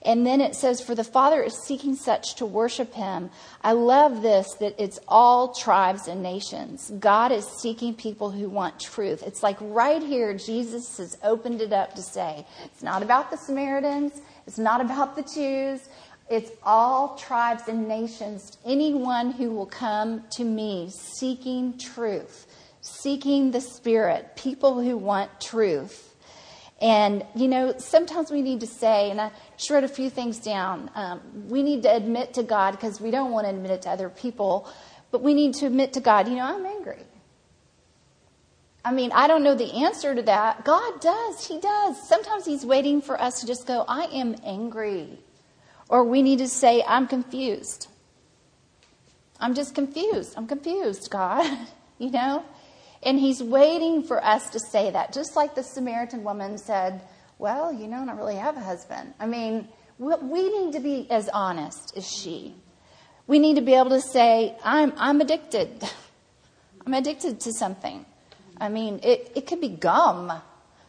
And 0.05 0.27
then 0.27 0.41
it 0.41 0.57
says, 0.57 0.81
For 0.81 0.95
the 0.95 1.05
Father 1.05 1.43
is 1.43 1.57
seeking 1.65 1.95
such 1.95 2.35
to 2.37 2.47
worship 2.47 2.95
Him. 2.95 3.31
I 3.63 3.73
love 3.73 4.23
this 4.23 4.55
that 4.55 4.75
it's 4.79 4.99
all 5.07 5.55
tribes 5.55 6.09
and 6.09 6.23
nations. 6.23 6.93
God 6.99 7.31
is 7.31 7.47
seeking 7.47 7.95
people 7.95 8.31
who 8.31 8.49
want 8.49 8.81
truth. 8.81 9.23
It's 9.25 9.43
like 9.43 9.57
right 9.61 10.03
here, 10.03 10.35
Jesus 10.35 10.99
has 10.99 11.17
opened 11.23 11.61
it 11.61 11.73
up 11.73 11.95
to 11.95 12.03
say, 12.03 12.45
It's 12.65 12.83
not 12.83 13.03
about 13.03 13.31
the 13.31 13.37
Samaritans, 13.37 14.21
it's 14.47 14.59
not 14.59 14.81
about 14.81 15.15
the 15.15 15.23
Jews, 15.23 15.89
it's 16.29 16.51
all 16.63 17.17
tribes 17.17 17.69
and 17.69 17.87
nations, 17.87 18.57
anyone 18.65 19.33
who 19.33 19.51
will 19.51 19.67
come 19.67 20.25
to 20.31 20.45
me 20.45 20.89
seeking 20.91 21.79
truth, 21.79 22.47
seeking 22.81 23.51
the 23.51 23.61
Spirit, 23.61 24.35
people 24.35 24.81
who 24.81 24.97
want 24.97 25.41
truth. 25.41 26.12
And, 26.83 27.25
you 27.37 27.47
know, 27.47 27.75
sometimes 27.79 28.33
we 28.33 28.43
need 28.43 28.59
to 28.61 28.67
say, 28.67 29.13
and 29.13 29.21
I 29.21 29.31
just 29.57 29.71
wrote 29.71 29.85
a 29.85 29.89
few 29.89 30.11
things 30.11 30.41
down, 30.41 30.91
um, 30.97 31.21
we 31.49 31.63
need 31.63 31.85
to 31.85 31.95
admit 31.95 32.35
to 32.35 32.43
God 32.43 32.73
because 32.73 33.01
we 33.01 33.13
don't 33.13 33.31
want 33.31 33.47
to 33.47 33.51
admit 33.51 33.71
it 33.71 33.83
to 33.83 33.91
other 33.91 34.09
people, 34.09 34.69
but 35.13 35.23
we 35.23 35.33
need 35.33 35.55
to 35.55 35.67
admit 35.67 35.93
to 35.93 36.01
God, 36.01 36.27
you 36.27 36.35
know, 36.35 36.45
I'm 36.45 36.67
angry. 36.67 37.05
I 38.85 38.91
mean, 38.91 39.13
I 39.13 39.29
don't 39.29 39.45
know 39.45 39.55
the 39.55 39.85
answer 39.85 40.13
to 40.13 40.23
that. 40.23 40.65
God 40.65 41.01
does. 41.01 41.47
He 41.47 41.61
does. 41.61 42.09
Sometimes 42.09 42.45
He's 42.45 42.67
waiting 42.67 43.01
for 43.01 43.21
us 43.21 43.41
to 43.43 43.47
just 43.47 43.65
go, 43.65 43.85
I 43.87 44.07
am 44.07 44.35
angry. 44.45 45.21
Or 45.89 46.03
we 46.03 46.21
need 46.21 46.41
to 46.41 46.49
say, 46.49 46.83
I'm 46.85 47.07
confused. 47.07 47.87
I'm 49.39 49.55
just 49.55 49.77
confused. 49.77 50.35
I'm 50.37 50.49
confused, 50.49 51.11
God. 51.13 51.49
you 51.99 52.11
know? 52.11 52.45
And 53.03 53.19
he's 53.19 53.43
waiting 53.43 54.03
for 54.03 54.25
us 54.25 54.51
to 54.51 54.61
say 54.61 54.91
that. 54.91 55.13
Just 55.13 55.35
like 55.35 55.55
the 55.55 55.63
Samaritan 55.63 56.23
woman 56.23 56.59
said, 56.59 57.03
Well, 57.39 57.73
you 57.73 57.89
know, 57.89 58.03
I 58.03 58.07
don't 58.07 58.17
really 58.17 58.37
have 58.37 58.57
a 58.57 58.61
husband. 58.61 59.15
I 59.19 59.27
mean, 59.27 59.69
we 59.99 60.59
need 60.59 60.73
to 60.73 60.81
be 60.81 61.09
as 61.11 61.29
honest 61.29 61.97
as 61.97 62.09
she. 62.09 62.55
We 63.27 63.39
need 63.39 63.55
to 63.57 63.63
be 63.63 63.75
able 63.75 63.91
to 63.91 64.01
say, 64.01 64.57
I'm, 64.65 64.93
I'm 64.97 65.21
addicted. 65.21 65.83
I'm 66.87 66.95
addicted 66.95 67.41
to 67.41 67.53
something. 67.53 68.05
I 68.61 68.69
mean, 68.69 69.01
it, 69.03 69.33
it 69.35 69.47
could 69.47 69.61
be 69.61 69.69
gum 69.69 70.33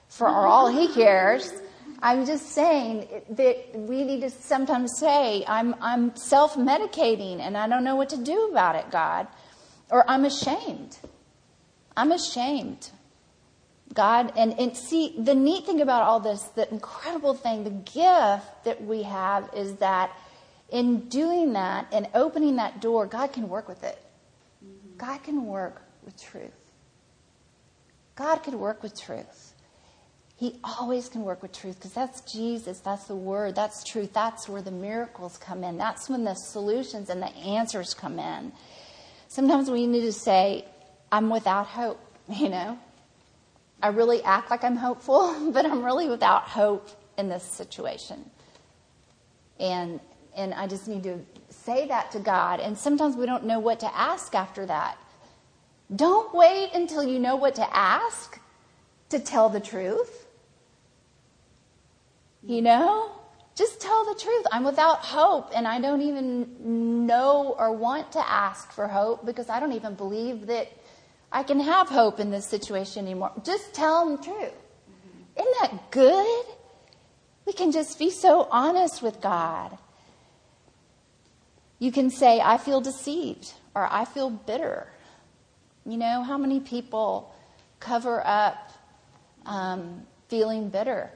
for 0.08 0.28
all 0.28 0.67
he 0.67 0.93
cares. 0.93 1.52
I'm 2.02 2.26
just 2.26 2.47
saying 2.52 3.08
that 3.32 3.76
we 3.76 4.04
need 4.04 4.21
to 4.21 4.30
sometimes 4.30 4.97
say, 4.99 5.45
I'm, 5.47 5.76
I'm 5.80 6.15
self 6.15 6.56
medicating 6.56 7.39
and 7.39 7.56
I 7.56 7.67
don't 7.67 7.84
know 7.84 7.95
what 7.95 8.10
to 8.10 8.17
do 8.17 8.49
about 8.52 8.76
it, 8.76 8.91
God. 8.91 9.28
Or 9.89 10.04
I'm 10.10 10.26
ashamed. 10.26 10.97
I'm 11.95 12.12
ashamed. 12.12 12.89
God, 13.93 14.34
and, 14.38 14.60
and 14.60 14.75
see, 14.75 15.13
the 15.17 15.36
neat 15.36 15.65
thing 15.65 15.82
about 15.82 16.03
all 16.03 16.19
this, 16.19 16.41
the 16.56 16.69
incredible 16.71 17.34
thing, 17.34 17.63
the 17.63 17.69
gift 17.69 18.63
that 18.63 18.82
we 18.82 19.03
have 19.03 19.49
is 19.56 19.75
that 19.75 20.12
in 20.69 21.08
doing 21.10 21.53
that 21.53 21.88
and 21.91 22.08
opening 22.15 22.56
that 22.56 22.82
door, 22.82 23.06
God 23.06 23.32
can 23.32 23.49
work 23.49 23.67
with 23.67 23.84
it. 23.84 24.01
Mm-hmm. 24.65 24.97
God 24.97 25.23
can 25.23 25.45
work 25.45 25.82
with 26.03 26.19
truth. 26.19 26.51
God 28.15 28.38
can 28.38 28.60
work 28.60 28.82
with 28.82 28.99
truth. 28.99 29.53
He 30.36 30.60
always 30.63 31.10
can 31.10 31.21
work 31.23 31.41
with 31.41 31.51
truth 31.51 31.75
because 31.75 31.93
that's 31.93 32.21
Jesus, 32.21 32.79
that's 32.79 33.06
the 33.06 33.15
Word, 33.15 33.56
that's 33.56 33.84
truth. 33.84 34.13
That's 34.13 34.49
where 34.49 34.62
the 34.62 34.71
miracles 34.71 35.38
come 35.38 35.63
in. 35.63 35.77
That's 35.77 36.10
when 36.10 36.23
the 36.23 36.34
solutions 36.34 37.10
and 37.10 37.21
the 37.21 37.34
answers 37.38 37.93
come 37.93 38.19
in. 38.19 38.51
Sometimes 39.27 39.69
we 39.69 39.88
need 39.88 40.01
to 40.01 40.13
say, 40.13 40.65
I'm 41.13 41.30
without 41.30 41.67
hope, 41.67 41.99
you 42.28 42.49
know? 42.49 42.80
I 43.84 43.89
really 43.89 44.23
act 44.23 44.49
like 44.49 44.63
I'm 44.63 44.78
hopeful, 44.78 45.52
but 45.54 45.63
I'm 45.63 45.84
really 45.84 46.10
without 46.10 46.43
hope 46.43 46.89
in 47.17 47.30
this 47.30 47.43
situation. 47.43 48.30
And 49.60 49.99
and 50.36 50.52
I 50.56 50.65
just 50.65 50.88
need 50.88 51.04
to 51.04 51.19
say 51.49 51.88
that 51.89 52.10
to 52.13 52.19
God. 52.19 52.60
And 52.60 52.76
sometimes 52.76 53.15
we 53.15 53.28
don't 53.28 53.45
know 53.45 53.60
what 53.60 53.80
to 53.82 53.95
ask 53.95 54.34
after 54.34 54.65
that. 54.65 54.97
Don't 55.95 56.34
wait 56.34 56.71
until 56.73 57.04
you 57.04 57.19
know 57.19 57.36
what 57.36 57.54
to 57.56 57.78
ask 57.78 58.39
to 59.10 59.19
tell 59.19 59.49
the 59.49 59.60
truth. 59.60 60.26
You 62.41 62.63
know? 62.63 63.12
Just 63.54 63.80
tell 63.80 64.04
the 64.06 64.19
truth. 64.19 64.47
I'm 64.52 64.63
without 64.63 65.02
hope, 65.06 65.52
and 65.56 65.67
I 65.67 65.80
don't 65.80 66.02
even 66.02 67.06
know 67.06 67.56
or 67.60 67.71
want 67.71 68.12
to 68.13 68.28
ask 68.28 68.71
for 68.71 68.88
hope 68.88 69.23
because 69.23 69.47
I 69.49 69.60
don't 69.60 69.73
even 69.73 69.93
believe 69.93 70.47
that 70.47 70.69
I 71.34 71.43
can 71.43 71.60
have 71.60 71.89
hope 71.89 72.19
in 72.19 72.32
this 72.32 72.48
situation 72.48 73.06
anymore. 73.06 73.32
Just 73.43 73.74
tell 73.74 74.06
them 74.06 74.17
the 74.17 74.24
truth. 74.24 74.54
Isn't 75.36 75.56
that 75.62 75.91
good? 75.91 76.46
We 77.46 77.54
can 77.54 77.72
just 77.72 78.00
be 78.00 78.10
so 78.10 78.48
honest 78.52 79.02
with 79.02 79.19
God. 79.19 79.78
You 81.80 81.91
can 81.91 82.10
say, 82.10 82.39
I 82.39 82.58
feel 82.58 82.80
deceived 82.80 83.52
or 83.76 83.88
I 83.91 84.06
feel 84.06 84.30
bitter. 84.30 84.88
You 85.86 85.98
know, 85.98 86.24
how 86.24 86.38
many 86.38 86.62
people 86.62 87.36
cover 87.80 88.26
up 88.26 88.72
um, 89.46 90.04
feeling 90.30 90.69
bitter? 90.69 91.12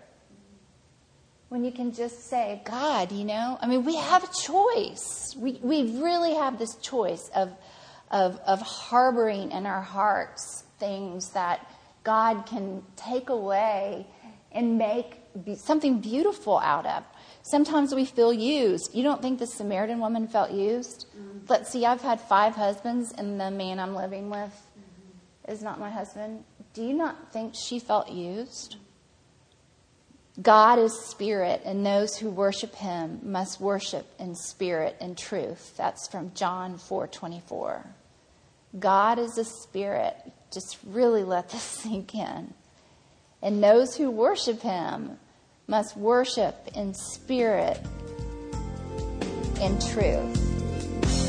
when 1.50 1.64
you 1.64 1.72
can 1.72 1.94
just 1.94 2.30
say, 2.30 2.62
God, 2.66 3.12
you 3.12 3.24
know, 3.24 3.58
I 3.62 3.68
mean, 3.68 3.86
we 3.86 3.96
have 3.96 4.24
a 4.24 4.34
choice. 4.34 5.34
We, 5.38 5.60
we 5.62 6.02
really 6.02 6.34
have 6.36 6.60
this 6.60 6.76
choice 6.76 7.30
of, 7.34 7.52
of, 8.12 8.40
of 8.46 8.62
harboring 8.62 9.52
in 9.52 9.66
our 9.66 9.82
hearts 9.82 10.64
things 10.80 11.32
that 11.32 11.70
God 12.04 12.46
can 12.46 12.84
take 12.96 13.30
away 13.30 14.08
and 14.52 14.78
make 14.78 15.22
be 15.44 15.56
something 15.56 16.00
beautiful 16.00 16.58
out 16.60 16.86
of. 16.86 17.04
Sometimes 17.44 17.94
we 17.94 18.06
feel 18.06 18.34
used. 18.34 18.94
You 18.94 19.04
don't 19.04 19.22
think 19.22 19.40
the 19.40 19.48
Samaritan 19.48 20.00
woman 20.00 20.28
felt 20.28 20.52
used? 20.52 21.06
Mm-hmm. 21.16 21.46
Let's 21.48 21.72
see, 21.72 21.86
I've 21.86 22.02
had 22.02 22.20
five 22.20 22.56
husbands, 22.56 23.12
and 23.12 23.40
the 23.40 23.52
man 23.52 23.80
I'm 23.80 23.96
living 23.96 24.30
with 24.30 24.40
mm-hmm. 24.40 25.52
is 25.52 25.62
not 25.62 25.80
my 25.80 25.90
husband. 25.90 26.44
Do 26.74 26.84
you 26.84 26.94
not 26.94 27.32
think 27.32 27.54
she 27.56 27.80
felt 27.80 28.10
used? 28.10 28.78
God 30.42 30.78
is 30.78 30.94
spirit, 31.08 31.62
and 31.66 31.86
those 31.86 32.16
who 32.18 32.30
worship 32.30 32.76
him 32.76 33.20
must 33.24 33.60
worship 33.60 34.06
in 34.20 34.36
spirit 34.36 34.96
and 35.02 35.18
truth. 35.18 35.76
That's 35.78 36.08
from 36.08 36.32
John 36.36 36.78
4:24. 36.78 37.84
God 38.80 39.20
is 39.20 39.38
a 39.38 39.46
spirit. 39.46 40.16
Just 40.52 40.78
really 40.86 41.24
let 41.24 41.50
this 41.50 41.62
sink 41.82 42.16
in. 42.16 42.54
And 43.42 43.64
those 43.64 43.96
who 43.96 44.10
worship 44.10 44.62
him 44.62 45.18
must 45.68 45.96
worship 45.98 46.56
in 46.76 46.94
spirit 46.94 47.80
and 49.60 49.82
truth. 49.82 50.47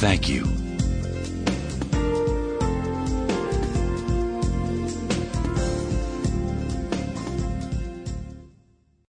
Thank 0.00 0.28
you 0.28 0.63